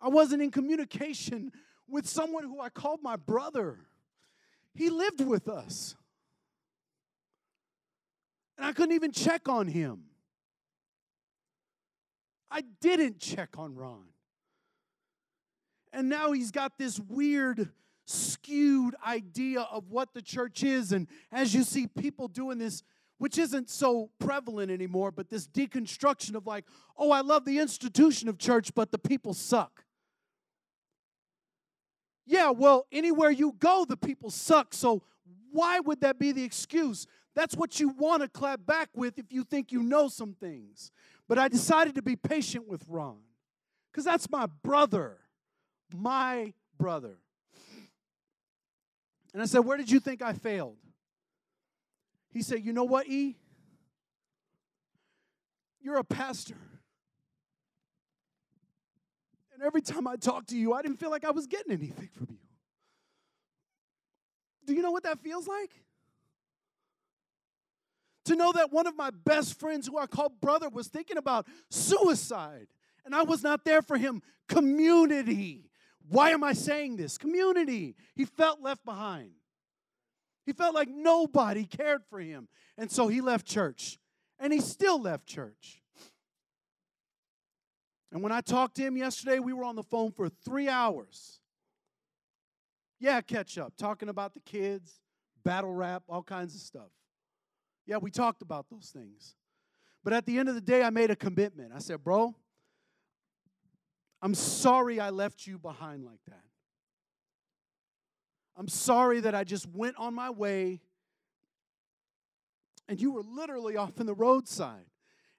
[0.00, 1.52] I wasn't in communication
[1.88, 3.78] with someone who I called my brother.
[4.74, 5.96] He lived with us.
[8.56, 10.04] And I couldn't even check on him.
[12.50, 14.04] I didn't check on Ron.
[15.92, 17.70] And now he's got this weird,
[18.04, 20.92] skewed idea of what the church is.
[20.92, 22.82] And as you see people doing this
[23.18, 26.64] which isn't so prevalent anymore, but this deconstruction of like,
[26.96, 29.84] oh, I love the institution of church, but the people suck.
[32.28, 34.74] Yeah, well, anywhere you go, the people suck.
[34.74, 35.02] So
[35.50, 37.06] why would that be the excuse?
[37.34, 40.90] That's what you want to clap back with if you think you know some things.
[41.26, 43.16] But I decided to be patient with Ron
[43.90, 45.16] because that's my brother,
[45.96, 47.16] my brother.
[49.32, 50.76] And I said, Where did you think I failed?
[52.30, 53.36] He said, You know what, E?
[55.80, 56.56] You're a pastor.
[59.58, 62.08] And every time I talked to you, I didn't feel like I was getting anything
[62.12, 62.38] from you.
[64.66, 65.72] Do you know what that feels like?
[68.26, 71.48] To know that one of my best friends, who I call brother, was thinking about
[71.70, 72.68] suicide.
[73.04, 74.22] And I was not there for him.
[74.48, 75.70] Community.
[76.08, 77.18] Why am I saying this?
[77.18, 77.96] Community.
[78.14, 79.30] He felt left behind.
[80.46, 82.46] He felt like nobody cared for him.
[82.76, 83.98] And so he left church.
[84.38, 85.82] And he still left church.
[88.10, 91.40] And when I talked to him yesterday, we were on the phone for three hours.
[92.98, 95.00] Yeah, catch up, talking about the kids,
[95.44, 96.90] battle rap, all kinds of stuff.
[97.86, 99.34] Yeah, we talked about those things.
[100.02, 101.72] But at the end of the day, I made a commitment.
[101.74, 102.34] I said, Bro,
[104.20, 106.42] I'm sorry I left you behind like that.
[108.56, 110.80] I'm sorry that I just went on my way
[112.88, 114.86] and you were literally off in the roadside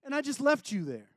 [0.06, 1.10] and I just left you there.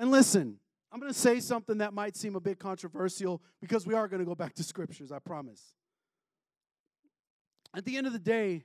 [0.00, 0.56] And listen,
[0.90, 4.20] I'm going to say something that might seem a bit controversial because we are going
[4.20, 5.74] to go back to scriptures, I promise.
[7.76, 8.64] At the end of the day,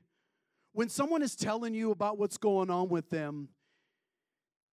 [0.72, 3.50] when someone is telling you about what's going on with them,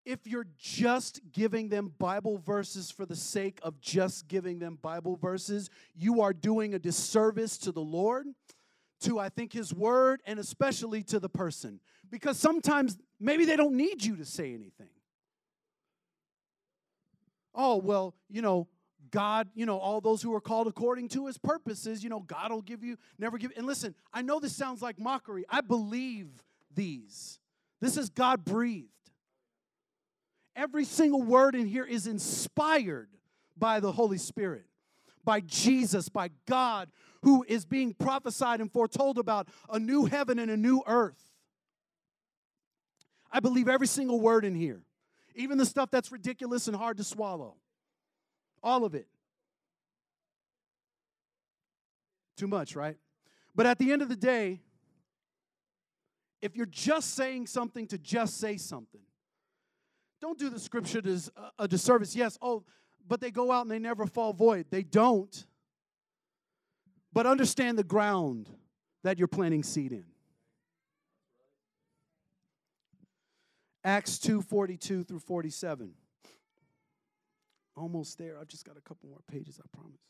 [0.06, 5.16] if you're just giving them Bible verses for the sake of just giving them Bible
[5.16, 8.28] verses, you are doing a disservice to the Lord,
[9.02, 11.80] to I think His Word, and especially to the person.
[12.12, 14.90] Because sometimes maybe they don't need you to say anything.
[17.54, 18.68] Oh, well, you know,
[19.12, 22.52] God, you know, all those who are called according to his purposes, you know, God
[22.52, 23.52] will give you, never give.
[23.58, 25.44] And listen, I know this sounds like mockery.
[25.50, 26.30] I believe
[26.74, 27.40] these.
[27.82, 28.88] This is God breathed.
[30.56, 33.10] Every single word in here is inspired
[33.58, 34.66] by the Holy Spirit,
[35.24, 36.90] by Jesus, by God,
[37.24, 41.32] who is being prophesied and foretold about a new heaven and a new earth.
[43.32, 44.82] I believe every single word in here,
[45.36, 47.56] even the stuff that's ridiculous and hard to swallow.
[48.64, 49.08] All of it.
[52.38, 52.98] Too much, right?
[53.56, 54.62] But at the end of the day,
[56.42, 59.02] if you're just saying something to just say something,
[60.22, 61.02] don't do the scripture
[61.36, 62.16] uh, a disservice.
[62.16, 62.64] Yes, oh,
[63.08, 64.68] but they go out and they never fall void.
[64.70, 65.46] They don't.
[67.14, 68.50] But understand the ground
[69.04, 70.06] that you're planting seed in.
[73.84, 75.92] Acts 2 42 through 47.
[77.76, 78.38] Almost there.
[78.40, 80.02] I've just got a couple more pages, I promise.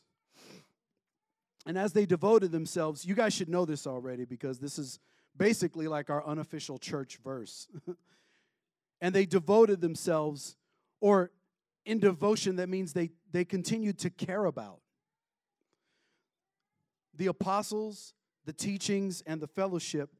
[1.64, 4.98] And as they devoted themselves, you guys should know this already because this is
[5.36, 7.68] basically like our unofficial church verse.
[9.00, 10.56] and they devoted themselves,
[11.00, 11.30] or
[11.84, 14.80] in devotion, that means they, they continued to care about
[17.14, 20.10] the apostles, the teachings, and the fellowship,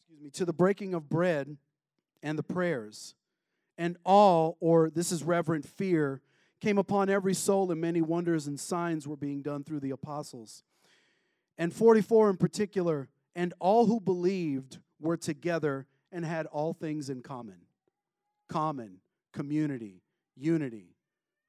[0.00, 1.56] excuse me, to the breaking of bread
[2.22, 3.14] and the prayers
[3.78, 6.20] and awe, or this is reverent fear,
[6.60, 10.62] came upon every soul, and many wonders and signs were being done through the apostles.
[11.58, 17.22] And 44 in particular, and all who believed were together and had all things in
[17.22, 17.62] common
[18.48, 18.98] common,
[19.32, 20.02] community,
[20.36, 20.94] unity.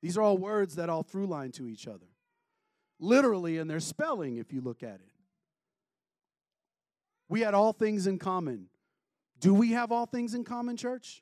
[0.01, 2.07] These are all words that all through line to each other.
[2.97, 5.11] Literally in their spelling, if you look at it.
[7.27, 8.67] We had all things in common.
[9.43, 11.21] Do we have all things in common, church?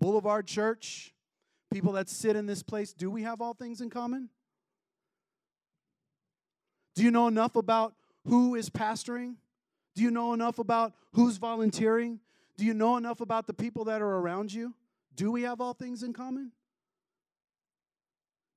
[0.00, 1.12] Boulevard Church,
[1.70, 4.30] people that sit in this place, do we have all things in common?
[6.94, 7.92] Do you know enough about
[8.26, 9.34] who is pastoring?
[9.94, 12.18] Do you know enough about who's volunteering?
[12.56, 14.72] Do you know enough about the people that are around you?
[15.14, 16.50] Do we have all things in common?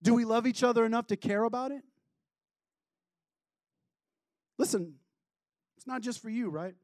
[0.02, 1.84] Do we love each other enough to care about it?
[4.58, 4.94] Listen,
[5.76, 6.76] it's not just for you, right?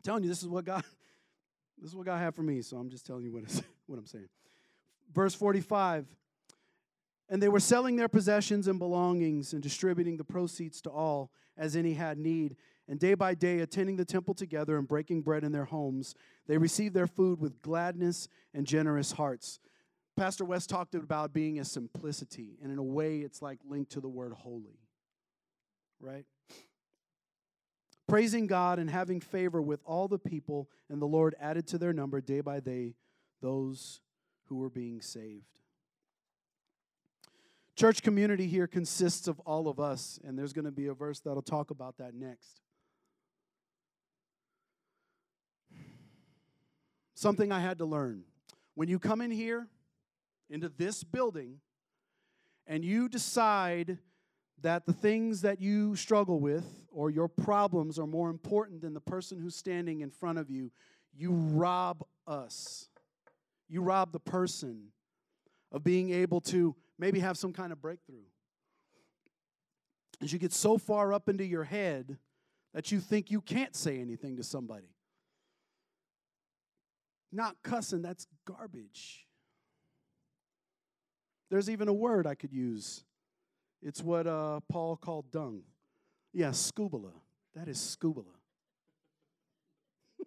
[0.00, 0.82] I'm telling you, this is what God
[1.78, 3.44] this is what God had for me, so I'm just telling you what,
[3.86, 4.28] what I'm saying.
[5.12, 6.06] Verse 45
[7.28, 11.76] And they were selling their possessions and belongings and distributing the proceeds to all as
[11.76, 12.56] any had need.
[12.88, 16.14] And day by day, attending the temple together and breaking bread in their homes,
[16.48, 19.60] they received their food with gladness and generous hearts.
[20.16, 24.00] Pastor West talked about being a simplicity, and in a way, it's like linked to
[24.00, 24.80] the word holy,
[26.00, 26.24] right?
[28.10, 31.92] Praising God and having favor with all the people, and the Lord added to their
[31.92, 32.94] number day by day
[33.40, 34.00] those
[34.46, 35.44] who were being saved.
[37.76, 41.20] Church community here consists of all of us, and there's going to be a verse
[41.20, 42.60] that'll talk about that next.
[47.14, 48.24] Something I had to learn.
[48.74, 49.68] When you come in here,
[50.50, 51.60] into this building,
[52.66, 53.98] and you decide
[54.62, 59.00] that the things that you struggle with or your problems are more important than the
[59.00, 60.70] person who's standing in front of you,
[61.16, 62.88] you rob us.
[63.68, 64.88] You rob the person
[65.72, 68.24] of being able to maybe have some kind of breakthrough.
[70.22, 72.18] As you get so far up into your head
[72.74, 74.94] that you think you can't say anything to somebody.
[77.32, 79.24] not cussing, that's garbage.
[81.48, 83.04] There's even a word I could use.
[83.82, 85.62] It's what uh, Paul called dung.
[86.32, 87.12] Yeah, scubala.
[87.54, 88.24] That is scubala.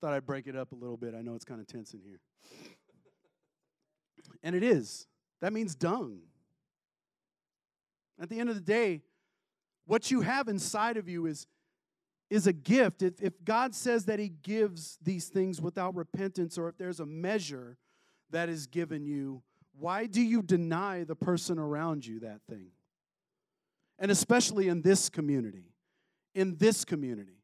[0.00, 1.14] Thought I'd break it up a little bit.
[1.14, 2.20] I know it's kind of tense in here.
[4.42, 5.06] And it is.
[5.40, 6.20] That means dung.
[8.20, 9.02] At the end of the day,
[9.86, 11.46] what you have inside of you is,
[12.30, 13.02] is a gift.
[13.02, 17.06] If, if God says that He gives these things without repentance, or if there's a
[17.06, 17.76] measure
[18.30, 19.42] that is given you,
[19.78, 22.68] why do you deny the person around you that thing?
[23.98, 25.72] And especially in this community.
[26.34, 27.38] In this community.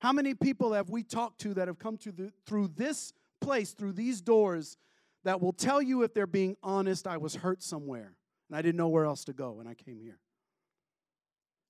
[0.00, 3.72] How many people have we talked to that have come to the, through this place,
[3.72, 4.76] through these doors,
[5.24, 8.16] that will tell you if they're being honest, I was hurt somewhere
[8.48, 10.18] and I didn't know where else to go and I came here?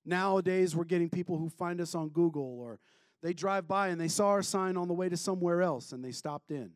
[0.05, 2.79] Nowadays, we're getting people who find us on Google or
[3.23, 6.05] they drive by and they saw our sign on the way to somewhere else and
[6.05, 6.71] they stopped in.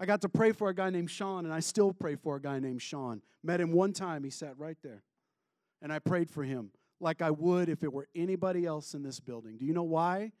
[0.00, 2.40] I got to pray for a guy named Sean, and I still pray for a
[2.40, 3.20] guy named Sean.
[3.42, 5.02] Met him one time, he sat right there.
[5.82, 6.70] And I prayed for him
[7.00, 9.58] like I would if it were anybody else in this building.
[9.58, 10.32] Do you know why?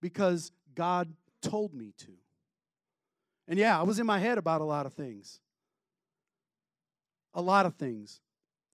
[0.00, 1.12] Because God
[1.42, 2.12] told me to.
[3.48, 5.40] And yeah, I was in my head about a lot of things.
[7.34, 8.20] A lot of things.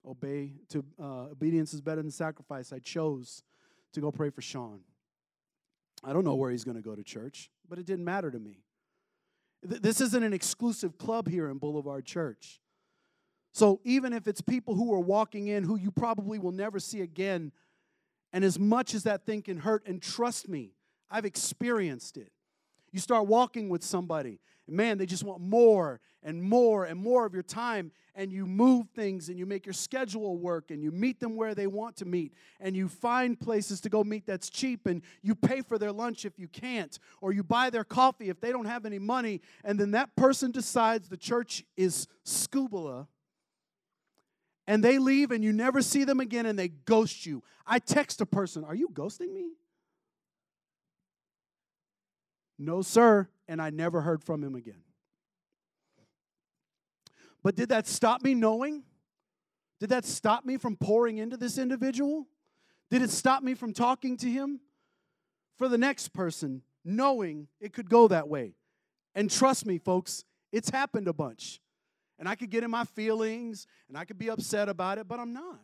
[0.07, 2.71] Obey to uh, obedience is better than sacrifice.
[2.71, 3.41] I chose
[3.93, 4.81] to go pray for Sean.
[6.03, 8.37] I don't know where he's going to go to church, but it didn't matter to
[8.37, 8.64] me.
[9.65, 12.59] This isn't an exclusive club here in Boulevard Church.
[13.51, 17.01] So even if it's people who are walking in who you probably will never see
[17.01, 17.51] again,
[18.31, 20.73] and as much as that thing can hurt, and trust me,
[21.09, 22.31] I've experienced it.
[22.95, 27.25] You start walking with somebody, and man, they just want more and more and more
[27.25, 27.91] of your time.
[28.15, 31.53] And you move things and you make your schedule work and you meet them where
[31.53, 32.31] they want to meet.
[32.61, 36.23] And you find places to go meet that's cheap and you pay for their lunch
[36.23, 36.97] if you can't.
[37.19, 39.41] Or you buy their coffee if they don't have any money.
[39.65, 43.07] And then that person decides the church is scubala
[44.67, 47.43] and they leave and you never see them again and they ghost you.
[47.67, 49.49] I text a person, Are you ghosting me?
[52.57, 53.27] No, sir.
[53.47, 54.83] And I never heard from him again.
[57.43, 58.83] But did that stop me knowing?
[59.79, 62.27] Did that stop me from pouring into this individual?
[62.89, 64.61] Did it stop me from talking to him?
[65.57, 68.55] For the next person, knowing it could go that way.
[69.13, 71.61] And trust me, folks, it's happened a bunch.
[72.17, 75.19] And I could get in my feelings and I could be upset about it, but
[75.19, 75.59] I'm not.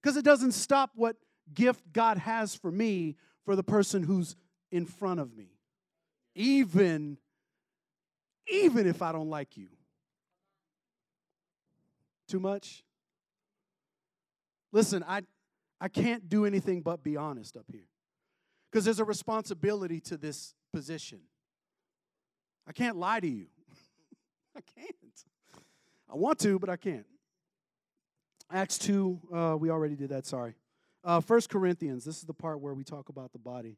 [0.00, 1.16] Because it doesn't stop what
[1.52, 4.36] gift God has for me for the person who's
[4.70, 5.50] in front of me.
[6.34, 7.18] Even
[8.50, 9.68] even if I don't like you.
[12.28, 12.82] Too much?
[14.72, 15.22] Listen, I
[15.80, 17.86] I can't do anything but be honest up here.
[18.70, 21.20] Because there's a responsibility to this position.
[22.66, 23.46] I can't lie to you.
[24.56, 24.94] I can't.
[26.10, 27.06] I want to, but I can't.
[28.50, 30.54] Acts 2, uh, we already did that, sorry.
[31.04, 33.76] Uh, 1 Corinthians, this is the part where we talk about the body.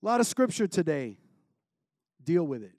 [0.00, 1.18] A lot of scripture today.
[2.22, 2.74] Deal with it.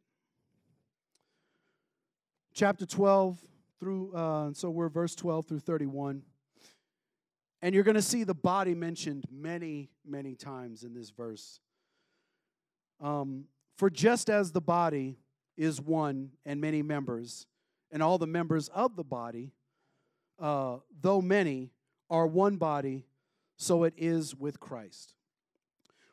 [2.54, 3.38] Chapter 12
[3.80, 6.22] through, uh, so we're verse 12 through 31.
[7.62, 11.60] And you're going to see the body mentioned many, many times in this verse.
[13.02, 13.46] Um,
[13.78, 15.18] For just as the body
[15.58, 17.48] is one and many members,
[17.92, 19.52] and all the members of the body,
[20.40, 21.72] uh, though many,
[22.10, 23.06] are one body,
[23.58, 25.16] so it is with Christ.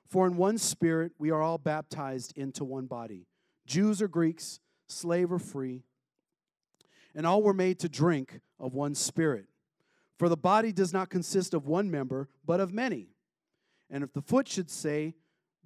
[0.08, 3.26] For in one spirit we are all baptized into one body
[3.66, 5.82] Jews or Greeks, slave or free,
[7.14, 9.46] and all were made to drink of one spirit.
[10.18, 13.08] For the body does not consist of one member, but of many.
[13.90, 15.14] And if the foot should say,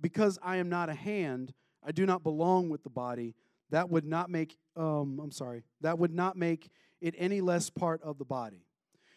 [0.01, 1.53] Because I am not a hand,
[1.84, 3.34] I do not belong with the body,
[3.70, 6.70] that would not make, um, I'm sorry, that would not make
[7.01, 8.64] it any less part of the body.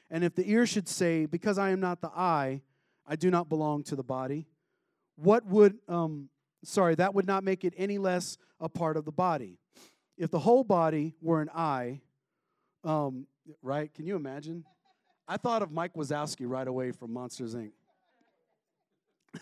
[0.09, 2.61] And if the ear should say, Because I am not the eye,
[3.07, 4.47] I do not belong to the body,
[5.15, 6.29] what would, um,
[6.63, 9.59] sorry, that would not make it any less a part of the body.
[10.17, 12.01] If the whole body were an eye,
[12.83, 13.27] um,
[13.61, 13.93] right?
[13.93, 14.63] Can you imagine?
[15.27, 17.71] I thought of Mike Wazowski right away from Monsters Inc.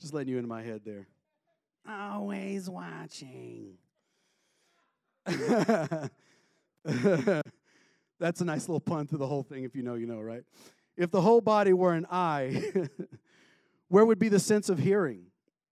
[0.00, 1.06] Just letting you into my head there.
[1.88, 3.74] Always watching.
[8.18, 9.64] That's a nice little pun to the whole thing.
[9.64, 10.44] If you know, you know, right?
[10.96, 12.62] If the whole body were an eye,
[13.90, 15.24] where would be the sense of hearing?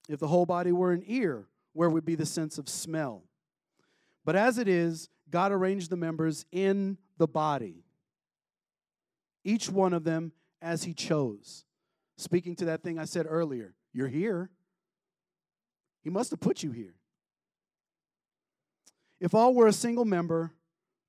[0.08, 3.22] If the whole body were an ear, where would be the sense of smell?
[4.24, 7.84] But as it is, God arranged the members in the body,
[9.44, 11.64] each one of them as He chose.
[12.16, 14.50] Speaking to that thing I said earlier, you're here,
[16.02, 16.94] He must have put you here.
[19.20, 20.52] If all were a single member,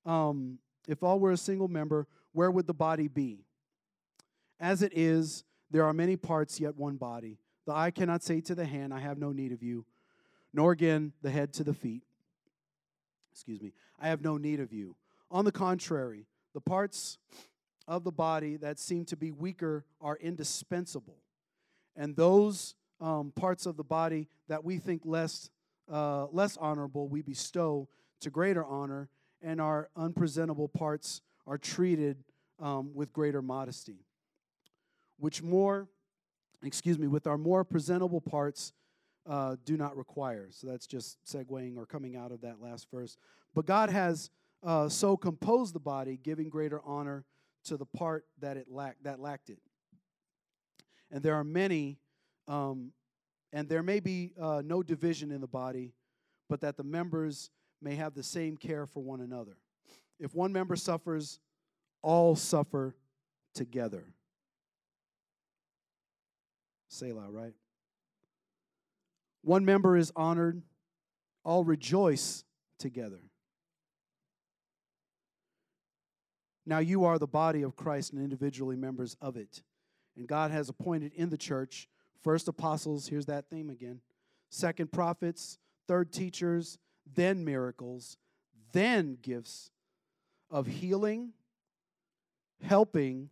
[0.06, 3.44] um, if all were a single member, where would the body be?
[4.60, 7.38] As it is, there are many parts, yet one body.
[7.66, 9.84] The eye cannot say to the hand, I have no need of you,
[10.52, 12.02] nor again the head to the feet,
[13.32, 14.96] excuse me, I have no need of you.
[15.30, 17.18] On the contrary, the parts
[17.86, 21.16] of the body that seem to be weaker are indispensable.
[21.96, 25.50] And those um, parts of the body that we think less,
[25.90, 27.88] uh, less honorable, we bestow
[28.20, 29.08] to greater honor,
[29.42, 32.22] and our unpresentable parts are treated
[32.58, 34.04] um, with greater modesty.
[35.20, 35.88] Which more,
[36.64, 38.72] excuse me, with our more presentable parts
[39.28, 40.48] uh, do not require.
[40.50, 43.16] So that's just segueing or coming out of that last verse.
[43.54, 44.30] But God has
[44.64, 47.24] uh, so composed the body, giving greater honor
[47.64, 49.58] to the part that it lacked that lacked it.
[51.10, 51.98] And there are many,
[52.48, 52.92] um,
[53.52, 55.92] and there may be uh, no division in the body,
[56.48, 57.50] but that the members
[57.82, 59.56] may have the same care for one another.
[60.18, 61.40] If one member suffers,
[62.02, 62.96] all suffer
[63.54, 64.04] together.
[66.90, 67.54] Selah, right?
[69.42, 70.60] One member is honored,
[71.44, 72.44] all rejoice
[72.78, 73.20] together.
[76.66, 79.62] Now you are the body of Christ and individually members of it.
[80.16, 81.88] And God has appointed in the church
[82.22, 84.00] first apostles, here's that theme again,
[84.50, 86.76] second prophets, third teachers,
[87.14, 88.18] then miracles,
[88.72, 89.70] then gifts
[90.50, 91.30] of healing,
[92.62, 93.30] helping,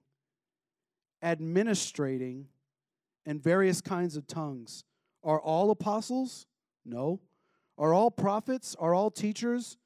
[1.20, 2.46] administrating,
[3.29, 4.85] and various kinds of tongues.
[5.22, 6.47] Are all apostles?
[6.87, 7.20] No.
[7.76, 8.74] Are all prophets?
[8.81, 9.76] Are all teachers?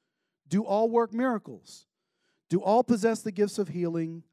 [0.47, 1.85] Do all work miracles?
[2.49, 4.23] Do all possess the gifts of healing?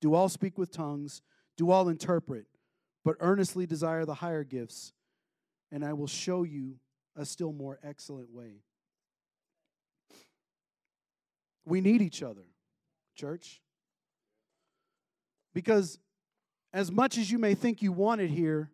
[0.00, 1.22] Do all speak with tongues?
[1.56, 2.46] Do all interpret?
[3.04, 4.92] But earnestly desire the higher gifts,
[5.70, 6.80] and I will show you
[7.14, 8.62] a still more excellent way.
[11.64, 12.46] We need each other,
[13.14, 13.60] church.
[15.54, 16.00] Because
[16.76, 18.70] as much as you may think you want it here,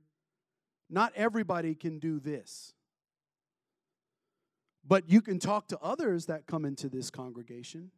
[0.91, 2.75] not everybody can do this.
[4.85, 7.93] But you can talk to others that come into this congregation.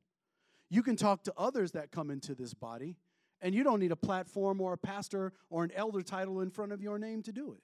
[0.69, 2.97] You can talk to others that come into this body.
[3.41, 6.73] And you don't need a platform or a pastor or an elder title in front
[6.73, 7.63] of your name to do it.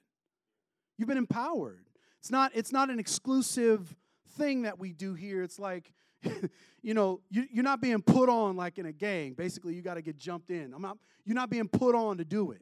[0.97, 1.85] You've been empowered.
[2.19, 3.95] It's not, it's not an exclusive
[4.37, 5.43] thing that we do here.
[5.43, 5.93] It's like,
[6.81, 9.33] you know, you, are not being put on like in a gang.
[9.33, 10.73] Basically, you got to get jumped in.
[10.73, 12.61] I'm not, you're not being put on to do it.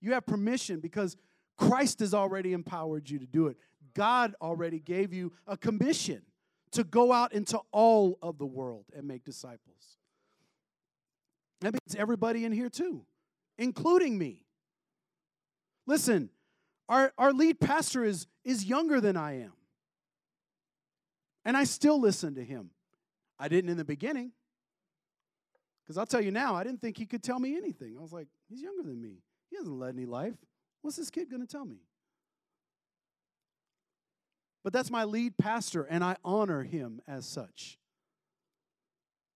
[0.00, 1.16] You have permission because
[1.56, 3.56] Christ has already empowered you to do it.
[3.94, 6.22] God already gave you a commission
[6.72, 9.96] to go out into all of the world and make disciples.
[11.62, 13.06] That means everybody in here too,
[13.56, 14.44] including me.
[15.86, 16.28] Listen,
[16.88, 19.52] our, our lead pastor is, is younger than I am.
[21.46, 22.70] And I still listen to him.
[23.38, 24.32] I didn't in the beginning.
[25.82, 27.94] Because I'll tell you now, I didn't think he could tell me anything.
[27.96, 29.22] I was like, he's younger than me.
[29.48, 30.34] He hasn't led any life.
[30.82, 31.76] What's this kid going to tell me?
[34.64, 37.78] But that's my lead pastor, and I honor him as such.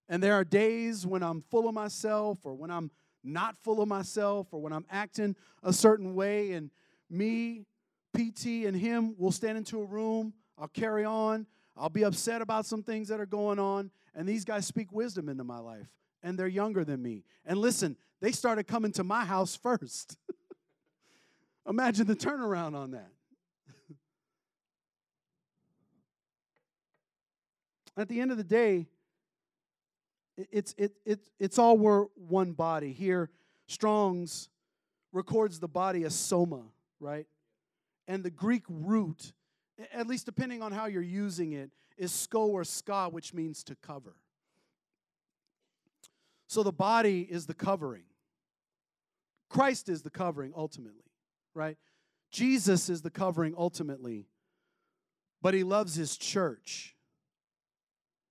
[0.09, 2.91] And there are days when I'm full of myself, or when I'm
[3.23, 6.73] not full of myself, or when I'm acting a certain way, and
[7.09, 7.67] me,
[8.17, 10.33] PT, and him will stand into a room.
[10.59, 11.47] I'll carry on.
[11.81, 15.31] I'll be upset about some things that are going on, and these guys speak wisdom
[15.31, 15.89] into my life,
[16.23, 17.25] and they're younger than me.
[17.47, 20.19] And listen, they started coming to my house first.
[21.67, 23.11] Imagine the turnaround on that.
[27.97, 28.87] At the end of the day,
[30.37, 32.93] it's, it, it, it's all we're one body.
[32.93, 33.31] Here,
[33.69, 34.51] Strong's
[35.13, 36.65] records the body as soma,
[36.99, 37.27] right?
[38.07, 39.33] And the Greek root,
[39.93, 43.77] at least depending on how you're using it, is sko or ska, which means to
[43.77, 44.17] cover.
[46.47, 48.05] So the body is the covering.
[49.49, 51.11] Christ is the covering ultimately,
[51.55, 51.77] right?
[52.31, 54.27] Jesus is the covering ultimately,
[55.43, 56.97] but he loves his church,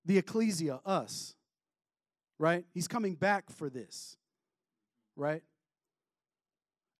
[0.05, 1.35] the ecclesia, us,
[2.37, 2.65] right?
[2.73, 4.17] He's coming back for this,
[5.15, 5.43] right?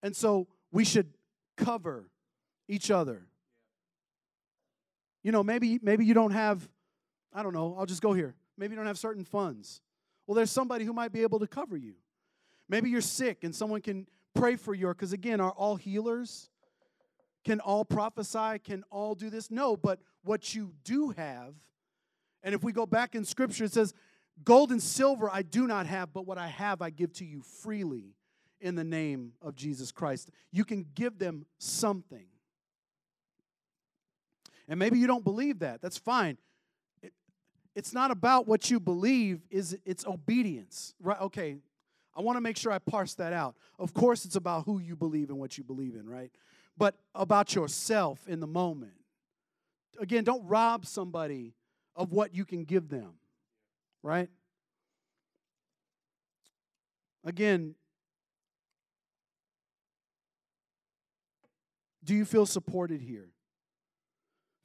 [0.02, 1.14] And so we should
[1.56, 2.10] cover
[2.68, 3.26] each other.
[5.22, 6.68] You know, maybe maybe you don't have
[7.32, 8.34] I don't know, I'll just go here.
[8.56, 9.80] Maybe you don't have certain funds.
[10.26, 11.94] Well, there's somebody who might be able to cover you.
[12.68, 14.88] Maybe you're sick and someone can pray for you.
[14.88, 16.50] Because again, are all healers?
[17.44, 18.58] Can all prophesy?
[18.62, 19.50] Can all do this?
[19.50, 21.54] No, but what you do have,
[22.42, 23.94] and if we go back in scripture, it says,
[24.44, 27.42] Gold and silver I do not have, but what I have I give to you
[27.42, 28.14] freely
[28.60, 30.30] in the name of Jesus Christ.
[30.50, 32.26] You can give them something.
[34.70, 35.82] And maybe you don't believe that.
[35.82, 36.38] That's fine.
[37.02, 37.12] It,
[37.74, 40.94] it's not about what you believe, is it's obedience.
[41.00, 41.20] Right?
[41.20, 41.56] Okay.
[42.16, 43.56] I want to make sure I parse that out.
[43.80, 46.30] Of course it's about who you believe and what you believe in, right?
[46.78, 48.92] But about yourself in the moment.
[49.98, 51.54] Again, don't rob somebody
[51.96, 53.14] of what you can give them.
[54.02, 54.30] Right?
[57.24, 57.74] Again,
[62.04, 63.30] do you feel supported here?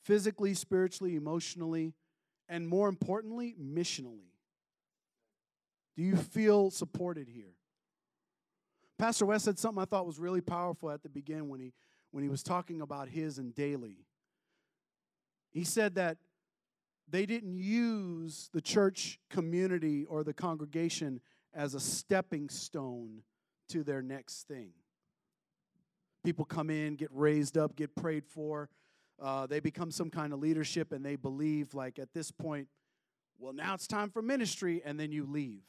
[0.06, 1.96] Physically, spiritually, emotionally,
[2.48, 4.30] and more importantly, missionally.
[5.98, 7.56] Do you feel supported here?
[9.00, 11.74] Pastor West said something I thought was really powerful at the beginning when he
[12.12, 14.06] when he was talking about his and daily.
[15.52, 16.18] He said that
[17.10, 21.20] they didn't use the church community or the congregation
[21.54, 23.24] as a stepping stone
[23.70, 24.70] to their next thing.
[26.24, 28.70] People come in, get raised up, get prayed for.
[29.22, 32.68] Uh, they become some kind of leadership and they believe, like, at this point,
[33.38, 35.62] well, now it's time for ministry, and then you leave.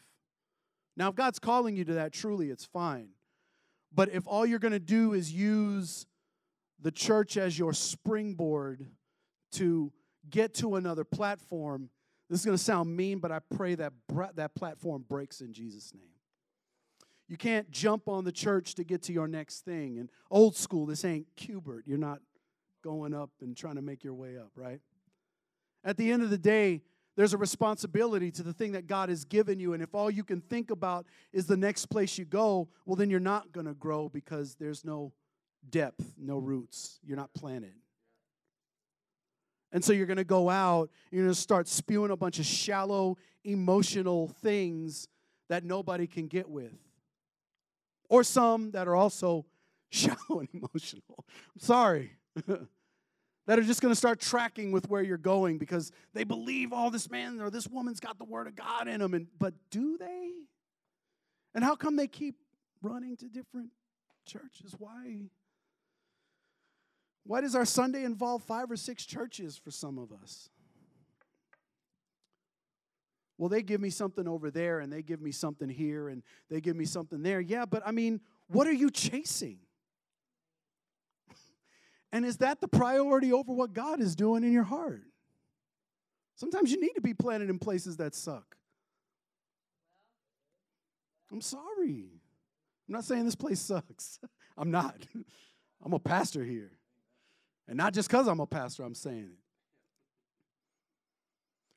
[0.96, 3.08] Now, if God's calling you to that, truly, it's fine.
[3.92, 6.06] But if all you're going to do is use
[6.80, 8.86] the church as your springboard
[9.52, 9.92] to
[10.28, 11.90] get to another platform,
[12.28, 13.92] this is going to sound mean, but I pray that
[14.34, 16.02] that platform breaks in Jesus' name.
[17.28, 19.98] You can't jump on the church to get to your next thing.
[19.98, 21.84] And old school, this ain't Q*bert.
[21.86, 22.20] You're not
[22.86, 24.80] going up and trying to make your way up, right?
[25.82, 26.82] At the end of the day,
[27.16, 29.72] there's a responsibility to the thing that God has given you.
[29.72, 33.10] And if all you can think about is the next place you go, well, then
[33.10, 35.12] you're not going to grow because there's no
[35.68, 37.00] depth, no roots.
[37.04, 37.74] You're not planted.
[39.72, 42.46] And so you're going to go out, you're going to start spewing a bunch of
[42.46, 45.08] shallow, emotional things
[45.48, 46.78] that nobody can get with.
[48.08, 49.44] Or some that are also
[49.90, 51.16] shallow and emotional.
[51.18, 52.12] I'm sorry.
[53.46, 56.88] that are just going to start tracking with where you're going because they believe all
[56.88, 59.54] oh, this man or this woman's got the word of God in them and but
[59.70, 60.32] do they?
[61.54, 62.36] And how come they keep
[62.82, 63.70] running to different
[64.26, 64.74] churches?
[64.78, 65.30] Why
[67.24, 70.48] why does our Sunday involve five or six churches for some of us?
[73.38, 76.60] Well, they give me something over there and they give me something here and they
[76.60, 77.40] give me something there.
[77.40, 79.58] Yeah, but I mean, what are you chasing?
[82.16, 85.02] And is that the priority over what God is doing in your heart?
[86.34, 88.56] Sometimes you need to be planted in places that suck.
[91.30, 92.08] I'm sorry.
[92.88, 94.18] I'm not saying this place sucks.
[94.56, 94.96] I'm not.
[95.84, 96.72] I'm a pastor here.
[97.68, 99.38] And not just because I'm a pastor, I'm saying it.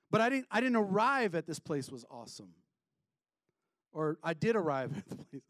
[0.09, 2.53] But I didn't, I didn't arrive at this place was awesome.
[3.91, 5.41] Or I did arrive at the place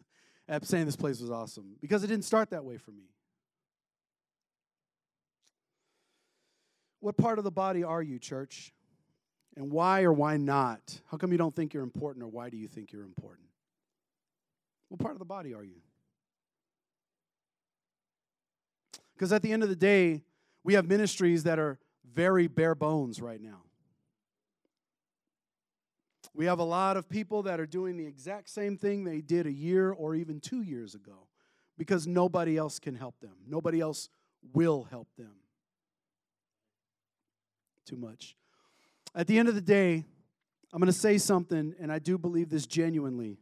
[0.48, 3.04] at saying this place was awesome because it didn't start that way for me.
[7.00, 8.74] What part of the body are you, church?
[9.56, 11.02] And why or why not?
[11.10, 13.48] How come you don't think you're important or why do you think you're important?
[14.90, 15.82] What part of the body are you?
[19.14, 20.24] Because at the end of the day,
[20.64, 21.78] we have ministries that are
[22.14, 23.64] very bare bones right now.
[26.34, 29.46] We have a lot of people that are doing the exact same thing they did
[29.46, 31.28] a year or even two years ago
[31.78, 33.34] because nobody else can help them.
[33.48, 34.10] Nobody else
[34.54, 35.34] will help them.
[37.90, 38.36] Too much.
[39.16, 40.06] At the end of the day,
[40.72, 43.40] I'm going to say something, and I do believe this genuinely.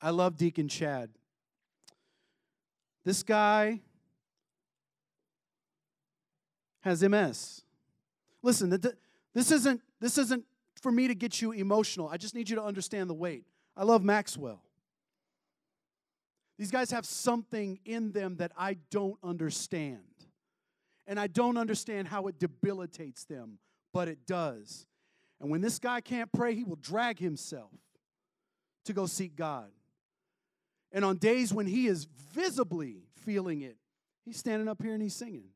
[0.00, 1.10] I love Deacon Chad.
[3.04, 3.80] This guy
[6.80, 7.64] has MS.
[8.42, 8.70] Listen,
[9.34, 10.46] this isn't, this isn't
[10.80, 12.08] for me to get you emotional.
[12.08, 13.44] I just need you to understand the weight.
[13.76, 14.62] I love Maxwell.
[16.58, 20.00] These guys have something in them that I don't understand.
[21.06, 23.58] And I don't understand how it debilitates them,
[23.96, 24.84] but it does.
[25.40, 27.72] And when this guy can't pray, he will drag himself
[28.84, 29.70] to go seek God.
[30.92, 33.78] And on days when he is visibly feeling it,
[34.26, 35.46] he's standing up here and he's singing.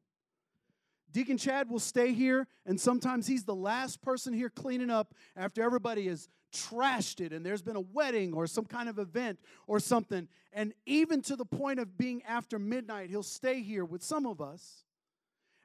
[1.12, 5.62] Deacon Chad will stay here, and sometimes he's the last person here cleaning up after
[5.62, 9.78] everybody has trashed it and there's been a wedding or some kind of event or
[9.78, 10.26] something.
[10.54, 14.40] And even to the point of being after midnight, he'll stay here with some of
[14.40, 14.84] us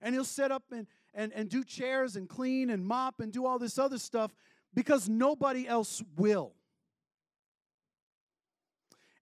[0.01, 3.45] and he'll set up and, and, and do chairs and clean and mop and do
[3.45, 4.31] all this other stuff
[4.73, 6.53] because nobody else will.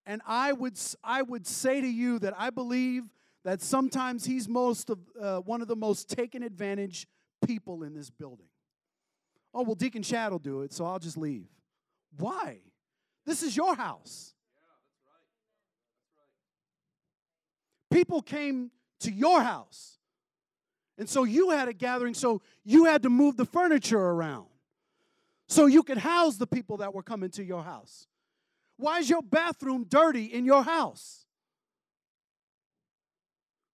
[0.06, 3.04] And I would, I would say to you that I believe
[3.46, 7.08] that sometimes he's most of, uh, one of the most taken advantage
[7.46, 8.48] people in this building.
[9.54, 11.46] Oh, well, Deacon Chad will do it, so I'll just leave.
[12.18, 12.60] Why?
[13.26, 14.34] This is your house.
[17.92, 18.72] People came
[19.02, 20.00] to your house
[21.04, 24.46] And so you had a gathering, so you had to move the furniture around
[25.50, 28.08] so you could house the people that were coming to your house.
[28.78, 31.26] Why is your bathroom dirty in your house?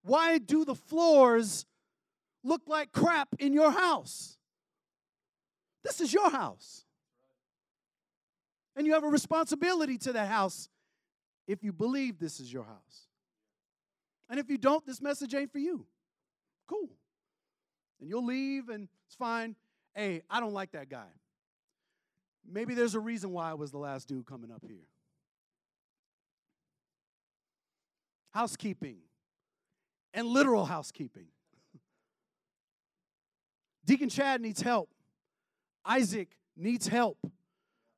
[0.01, 1.67] Why do the floors
[2.43, 4.39] look like crap in your house?
[5.84, 6.84] This is your house.
[8.75, 10.67] And you have a responsibility to that house
[11.47, 13.07] if you believe this is your house.
[14.32, 15.86] And if you don't, this message ain't for you.
[16.65, 16.89] Cool.
[18.00, 19.56] And you'll leave and it's fine.
[19.95, 21.08] Hey, I don't like that guy.
[22.47, 24.88] Maybe there's a reason why I was the last dude coming up here.
[28.32, 28.97] Housekeeping
[30.14, 31.28] and literal housekeeping.
[33.86, 34.89] Deacon Chad needs help.
[35.86, 37.18] Isaac needs help.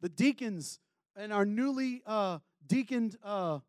[0.01, 0.79] The deacons
[1.15, 3.59] and our newly uh, deaconed uh,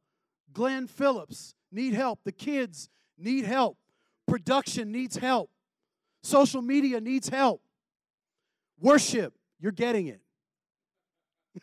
[0.52, 2.20] Glenn Phillips need help.
[2.24, 3.78] The kids need help.
[4.26, 5.50] Production needs help.
[6.22, 7.62] Social media needs help.
[8.78, 10.20] Worship, you're getting it.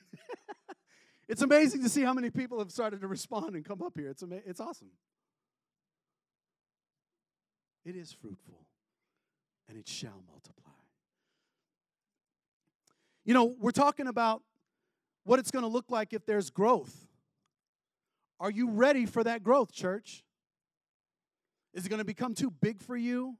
[1.27, 4.09] it's amazing to see how many people have started to respond and come up here.
[4.09, 4.89] It's, ama- it's awesome.
[7.85, 8.65] It is fruitful
[9.67, 10.73] and it shall multiply.
[13.25, 14.41] You know, we're talking about
[15.23, 17.07] what it's going to look like if there's growth.
[18.39, 20.23] Are you ready for that growth, church?
[21.73, 23.37] Is it going to become too big for you?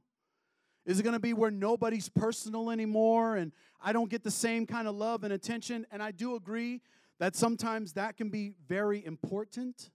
[0.90, 4.66] Is it going to be where nobody's personal anymore and I don't get the same
[4.66, 5.86] kind of love and attention?
[5.92, 6.82] And I do agree
[7.20, 9.92] that sometimes that can be very important.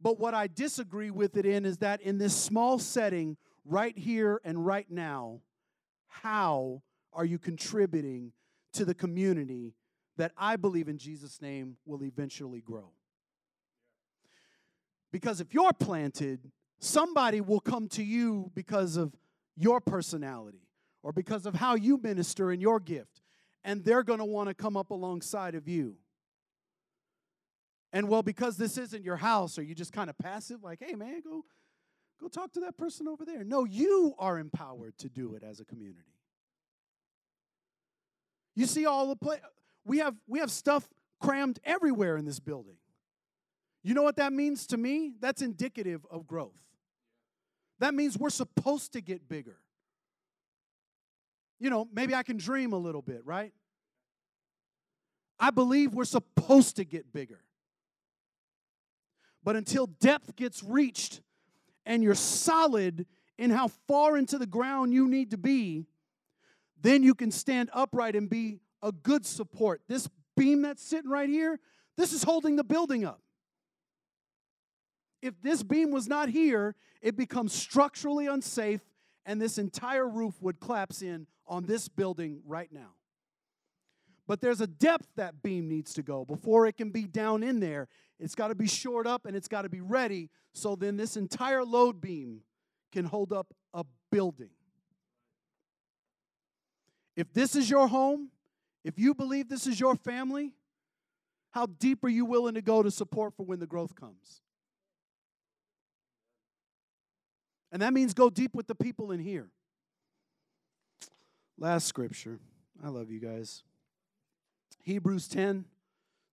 [0.00, 4.40] But what I disagree with it in is that in this small setting, right here
[4.44, 5.40] and right now,
[6.06, 8.30] how are you contributing
[8.74, 9.74] to the community
[10.18, 12.92] that I believe in Jesus' name will eventually grow?
[15.10, 19.16] Because if you're planted, somebody will come to you because of
[19.56, 20.68] your personality
[21.02, 23.20] or because of how you minister in your gift,
[23.64, 25.96] and they're going to want to come up alongside of you.
[27.92, 30.62] And well, because this isn't your house, are you just kind of passive?
[30.62, 31.44] Like, hey, man, go,
[32.20, 33.44] go talk to that person over there.
[33.44, 36.06] No, you are empowered to do it as a community.
[38.54, 39.38] You see all the play.
[39.84, 40.88] We have we have stuff
[41.20, 42.76] crammed everywhere in this building.
[43.82, 45.14] You know what that means to me?
[45.20, 46.52] That's indicative of growth.
[47.82, 49.56] That means we're supposed to get bigger.
[51.58, 53.52] You know, maybe I can dream a little bit, right?
[55.40, 57.40] I believe we're supposed to get bigger.
[59.42, 61.22] But until depth gets reached
[61.84, 63.04] and you're solid
[63.36, 65.86] in how far into the ground you need to be,
[66.80, 69.82] then you can stand upright and be a good support.
[69.88, 71.58] This beam that's sitting right here,
[71.96, 73.22] this is holding the building up
[75.22, 78.80] if this beam was not here, it becomes structurally unsafe
[79.24, 82.94] and this entire roof would collapse in on this building right now.
[84.26, 87.60] But there's a depth that beam needs to go before it can be down in
[87.60, 87.88] there.
[88.18, 91.16] It's got to be shored up and it's got to be ready so then this
[91.16, 92.40] entire load beam
[92.92, 94.50] can hold up a building.
[97.16, 98.30] If this is your home,
[98.84, 100.52] if you believe this is your family,
[101.50, 104.40] how deep are you willing to go to support for when the growth comes?
[107.72, 109.48] And that means go deep with the people in here.
[111.58, 112.38] Last scripture.
[112.84, 113.64] I love you guys.
[114.82, 115.64] Hebrews 10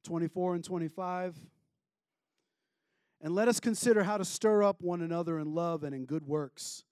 [0.04, 1.36] 24 and 25.
[3.22, 6.26] And let us consider how to stir up one another in love and in good
[6.26, 6.84] works,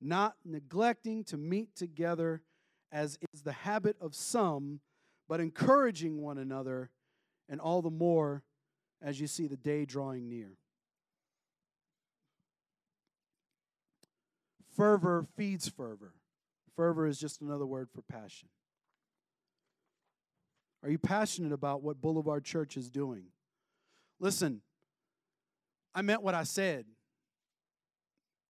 [0.00, 2.42] not neglecting to meet together
[2.90, 4.80] as is the habit of some,
[5.28, 6.90] but encouraging one another,
[7.50, 8.42] and all the more
[9.02, 10.56] as you see the day drawing near.
[14.78, 16.14] Fervor feeds fervor.
[16.76, 18.48] Fervor is just another word for passion.
[20.84, 23.24] Are you passionate about what Boulevard Church is doing?
[24.20, 24.60] Listen,
[25.96, 26.84] I meant what I said.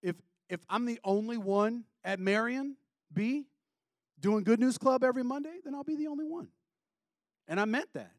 [0.03, 0.16] If
[0.51, 2.76] if I'm the only one at Marion
[3.11, 3.47] B
[4.20, 6.49] doing Good News Club every Monday, then I'll be the only one.
[7.47, 8.12] And I meant that.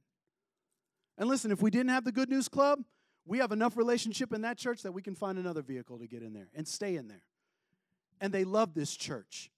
[1.20, 2.84] And listen, if we didn't have the Good News Club,
[3.28, 6.24] we have enough relationship in that church that we can find another vehicle to get
[6.24, 7.22] in there and stay in there
[8.22, 9.50] and they love this church.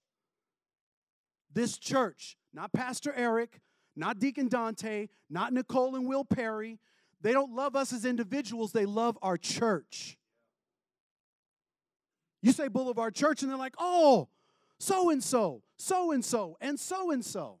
[1.52, 3.60] This church, not Pastor Eric,
[3.94, 6.78] not Deacon Dante, not Nicole and Will Perry.
[7.20, 10.16] They don't love us as individuals, they love our church.
[12.40, 14.28] You say Boulevard Church, and they're like, oh,
[14.80, 17.60] so and so, so and so, and so and so.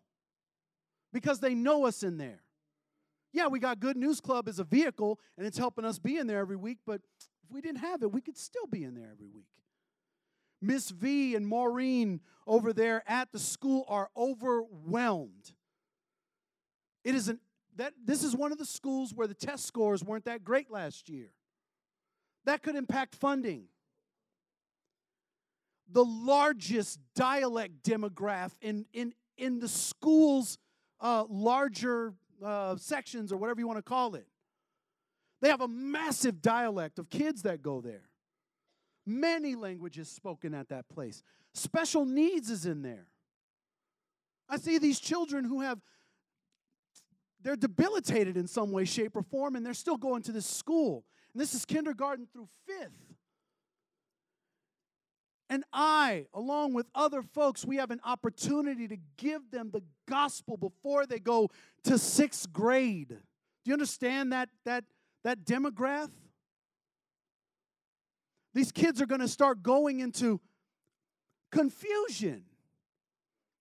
[1.12, 2.42] Because they know us in there.
[3.32, 6.26] Yeah, we got Good News Club as a vehicle, and it's helping us be in
[6.26, 7.00] there every week, but
[7.44, 9.46] if we didn't have it, we could still be in there every week
[10.62, 15.52] Miss V and Maureen over there at the school are overwhelmed.
[17.04, 17.40] It is an
[17.76, 21.08] that this is one of the schools where the test scores weren't that great last
[21.08, 21.30] year.
[22.44, 23.64] That could impact funding.
[25.90, 30.58] The largest dialect demographic in, in, in the school's
[31.00, 34.26] uh, larger uh, sections, or whatever you want to call it.
[35.40, 38.08] They have a massive dialect of kids that go there.
[39.04, 41.22] Many languages spoken at that place.
[41.54, 43.06] Special needs is in there.
[44.48, 45.80] I see these children who have
[47.42, 51.04] they're debilitated in some way, shape, or form, and they're still going to this school.
[51.34, 53.16] And this is kindergarten through fifth.
[55.50, 60.56] And I, along with other folks, we have an opportunity to give them the gospel
[60.56, 61.50] before they go
[61.84, 63.08] to sixth grade.
[63.08, 63.16] Do
[63.64, 64.84] you understand that, that,
[65.24, 66.10] that demograph?
[68.54, 70.40] These kids are going to start going into
[71.50, 72.44] confusion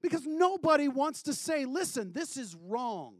[0.01, 3.15] because nobody wants to say, listen, this is wrong.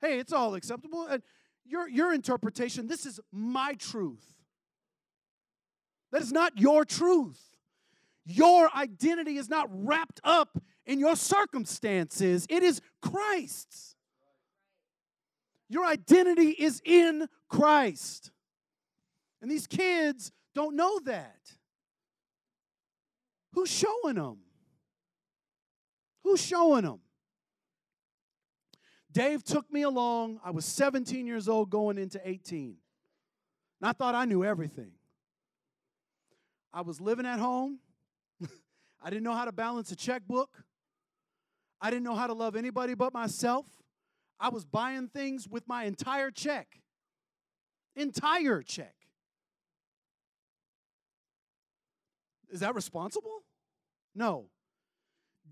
[0.00, 1.06] Hey, it's all acceptable.
[1.06, 1.22] And
[1.64, 4.34] your, your interpretation, this is my truth.
[6.12, 7.40] That is not your truth.
[8.24, 13.96] Your identity is not wrapped up in your circumstances, it is Christ's.
[15.68, 18.30] Your identity is in Christ.
[19.40, 21.36] And these kids don't know that.
[23.52, 24.38] Who's showing them?
[26.24, 27.00] Who's showing them?
[29.12, 30.40] Dave took me along.
[30.44, 32.76] I was 17 years old going into 18.
[33.80, 34.92] And I thought I knew everything.
[36.72, 37.78] I was living at home.
[39.02, 40.50] I didn't know how to balance a checkbook.
[41.80, 43.66] I didn't know how to love anybody but myself.
[44.38, 46.80] I was buying things with my entire check.
[47.94, 48.95] Entire check.
[52.56, 53.42] Is that responsible?
[54.14, 54.46] No.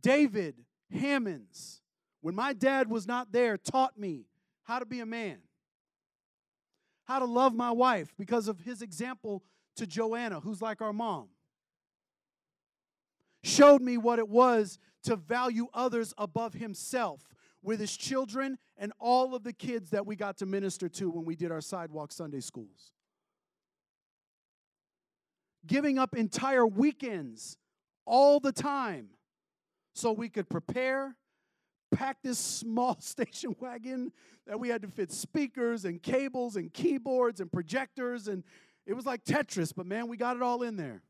[0.02, 0.56] David
[0.90, 1.82] Hammonds
[2.24, 4.24] when my dad was not there, taught me
[4.62, 5.40] how to be a man,
[7.04, 9.44] how to love my wife because of his example
[9.76, 11.28] to Joanna, who's like our mom.
[13.42, 17.28] Showed me what it was to value others above himself
[17.62, 21.26] with his children and all of the kids that we got to minister to when
[21.26, 22.93] we did our sidewalk Sunday schools.
[25.66, 27.56] Giving up entire weekends
[28.04, 29.08] all the time
[29.94, 31.16] so we could prepare
[31.94, 34.12] pack this small station wagon
[34.46, 38.42] that we had to fit speakers and cables and keyboards and projectors and
[38.86, 41.02] it was like Tetris, but man, we got it all in there.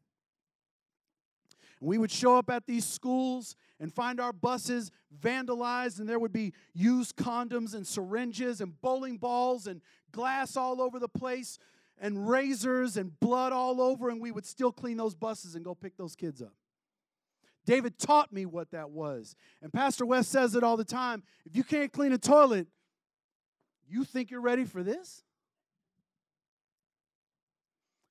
[1.80, 6.20] And we would show up at these schools and find our buses vandalized, and there
[6.20, 9.80] would be used condoms and syringes and bowling balls and
[10.12, 11.59] glass all over the place
[12.05, 15.74] and razors and blood all over, and we would still clean those buses and go
[15.74, 16.52] pick those kids up.
[17.64, 19.34] David taught me what that was.
[19.62, 21.22] And Pastor West says it all the time.
[21.46, 22.66] If you can't clean a toilet,
[23.88, 25.22] you think you're ready for this?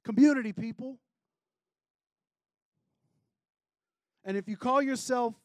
[0.03, 0.97] Community people.
[4.25, 5.35] And if you call yourself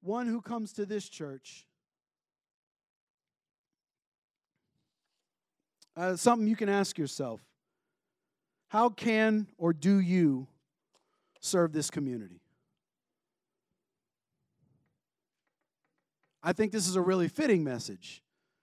[0.00, 1.66] one who comes to this church,
[5.96, 7.49] uh, something you can ask yourself
[8.70, 10.46] how can or do you
[11.40, 12.40] serve this community?
[16.40, 18.22] I think this is a really fitting message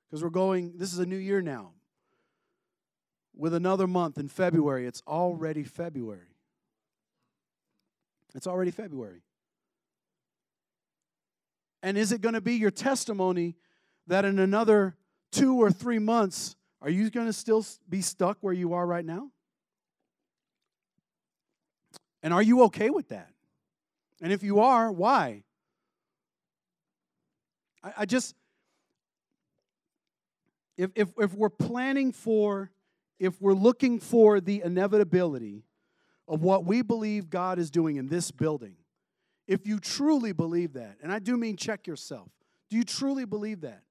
[0.09, 1.71] because we're going, this is a new year now.
[3.35, 6.35] With another month in February, it's already February.
[8.33, 9.23] It's already February.
[11.83, 13.57] And is it going to be your testimony
[14.07, 14.95] that in another
[15.33, 19.05] two or three months, are you going to still be stuck where you are right
[19.05, 19.31] now?
[22.27, 23.29] And are you okay with that?
[24.21, 25.43] And if you are, why?
[27.81, 28.35] I, I just,
[30.75, 32.69] if, if, if we're planning for,
[33.17, 35.63] if we're looking for the inevitability
[36.27, 38.75] of what we believe God is doing in this building,
[39.47, 42.27] if you truly believe that, and I do mean check yourself,
[42.69, 43.83] do you truly believe that?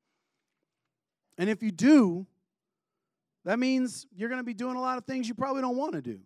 [1.39, 2.26] And if you do,
[3.47, 5.95] that means you're going to be doing a lot of things you probably don't want
[5.95, 6.20] to do.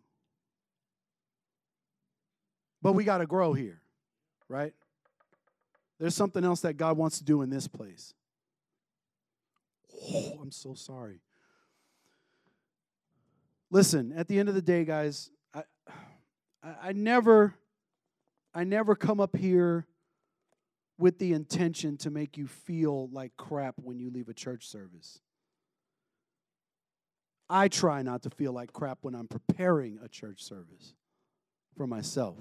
[2.83, 3.81] But we got to grow here,
[4.49, 4.73] right?
[5.99, 8.15] There's something else that God wants to do in this place.
[10.13, 11.21] Oh, I'm so sorry.
[13.71, 15.63] Listen, at the end of the day, guys, I,
[16.63, 17.55] I, I never,
[18.55, 19.87] I never come up here
[20.99, 25.21] with the intention to make you feel like crap when you leave a church service.
[27.49, 30.95] I try not to feel like crap when I'm preparing a church service.
[31.77, 32.37] for myself.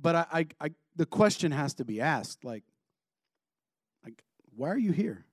[0.00, 2.64] But I, I, I the question has to be asked like,
[4.04, 4.22] like,
[4.54, 5.24] why are you here?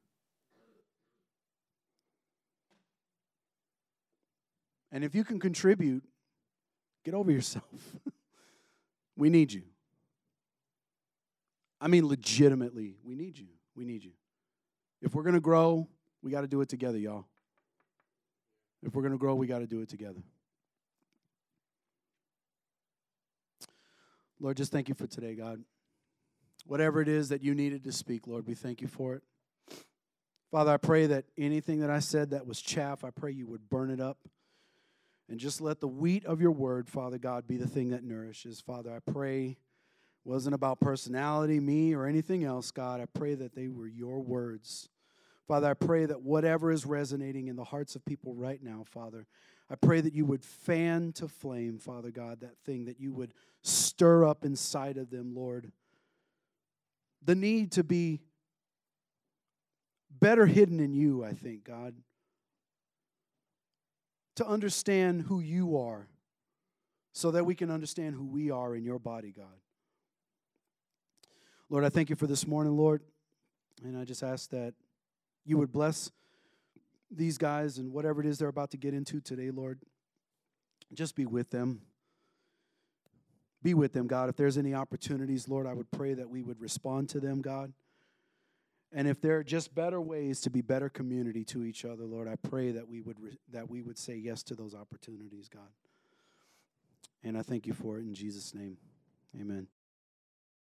[4.92, 6.04] And if you can contribute,
[7.04, 7.66] get over yourself.
[9.18, 9.64] we need you.
[11.82, 13.48] I mean, legitimately, we need you.
[13.76, 14.12] We need you.
[15.02, 15.90] If we're going to grow,
[16.22, 17.26] we got to do it together, y'all.
[18.84, 20.22] If we're going to grow, we got to do it together.
[24.40, 25.64] Lord, just thank you for today, God.
[26.66, 29.24] Whatever it is that you needed to speak, Lord, we thank you for it.
[30.52, 33.70] Father, I pray that anything that I said that was chaff, I pray you would
[33.70, 34.18] burn it up.
[35.30, 38.62] And just let the wheat of your word, Father God, be the thing that nourishes.
[38.62, 39.58] Father, I pray
[40.26, 43.02] wasn't about personality, me, or anything else, God.
[43.02, 44.90] I pray that they were your words.
[45.48, 49.28] Father, I pray that whatever is resonating in the hearts of people right now, Father,
[49.74, 53.34] I pray that you would fan to flame, Father God, that thing, that you would
[53.64, 55.72] stir up inside of them, Lord.
[57.26, 58.22] The need to be
[60.20, 61.96] better hidden in you, I think, God
[64.36, 66.08] to understand who you are
[67.12, 69.46] so that we can understand who we are in your body, God.
[71.70, 73.04] Lord, I thank you for this morning, Lord.
[73.84, 74.74] And I just ask that
[75.46, 76.12] you would bless
[77.16, 79.80] these guys and whatever it is they're about to get into today, Lord.
[80.94, 81.82] Just be with them.
[83.62, 84.30] Be with them, God.
[84.30, 87.74] If there's any opportunities, Lord, I would pray that we would respond to them, God.
[88.92, 92.28] And if there are just better ways to be better community to each other, Lord,
[92.28, 95.72] I pray that we would re- that we would say yes to those opportunities, God.
[97.24, 98.78] And I thank you for it in Jesus' name.
[99.40, 99.68] Amen.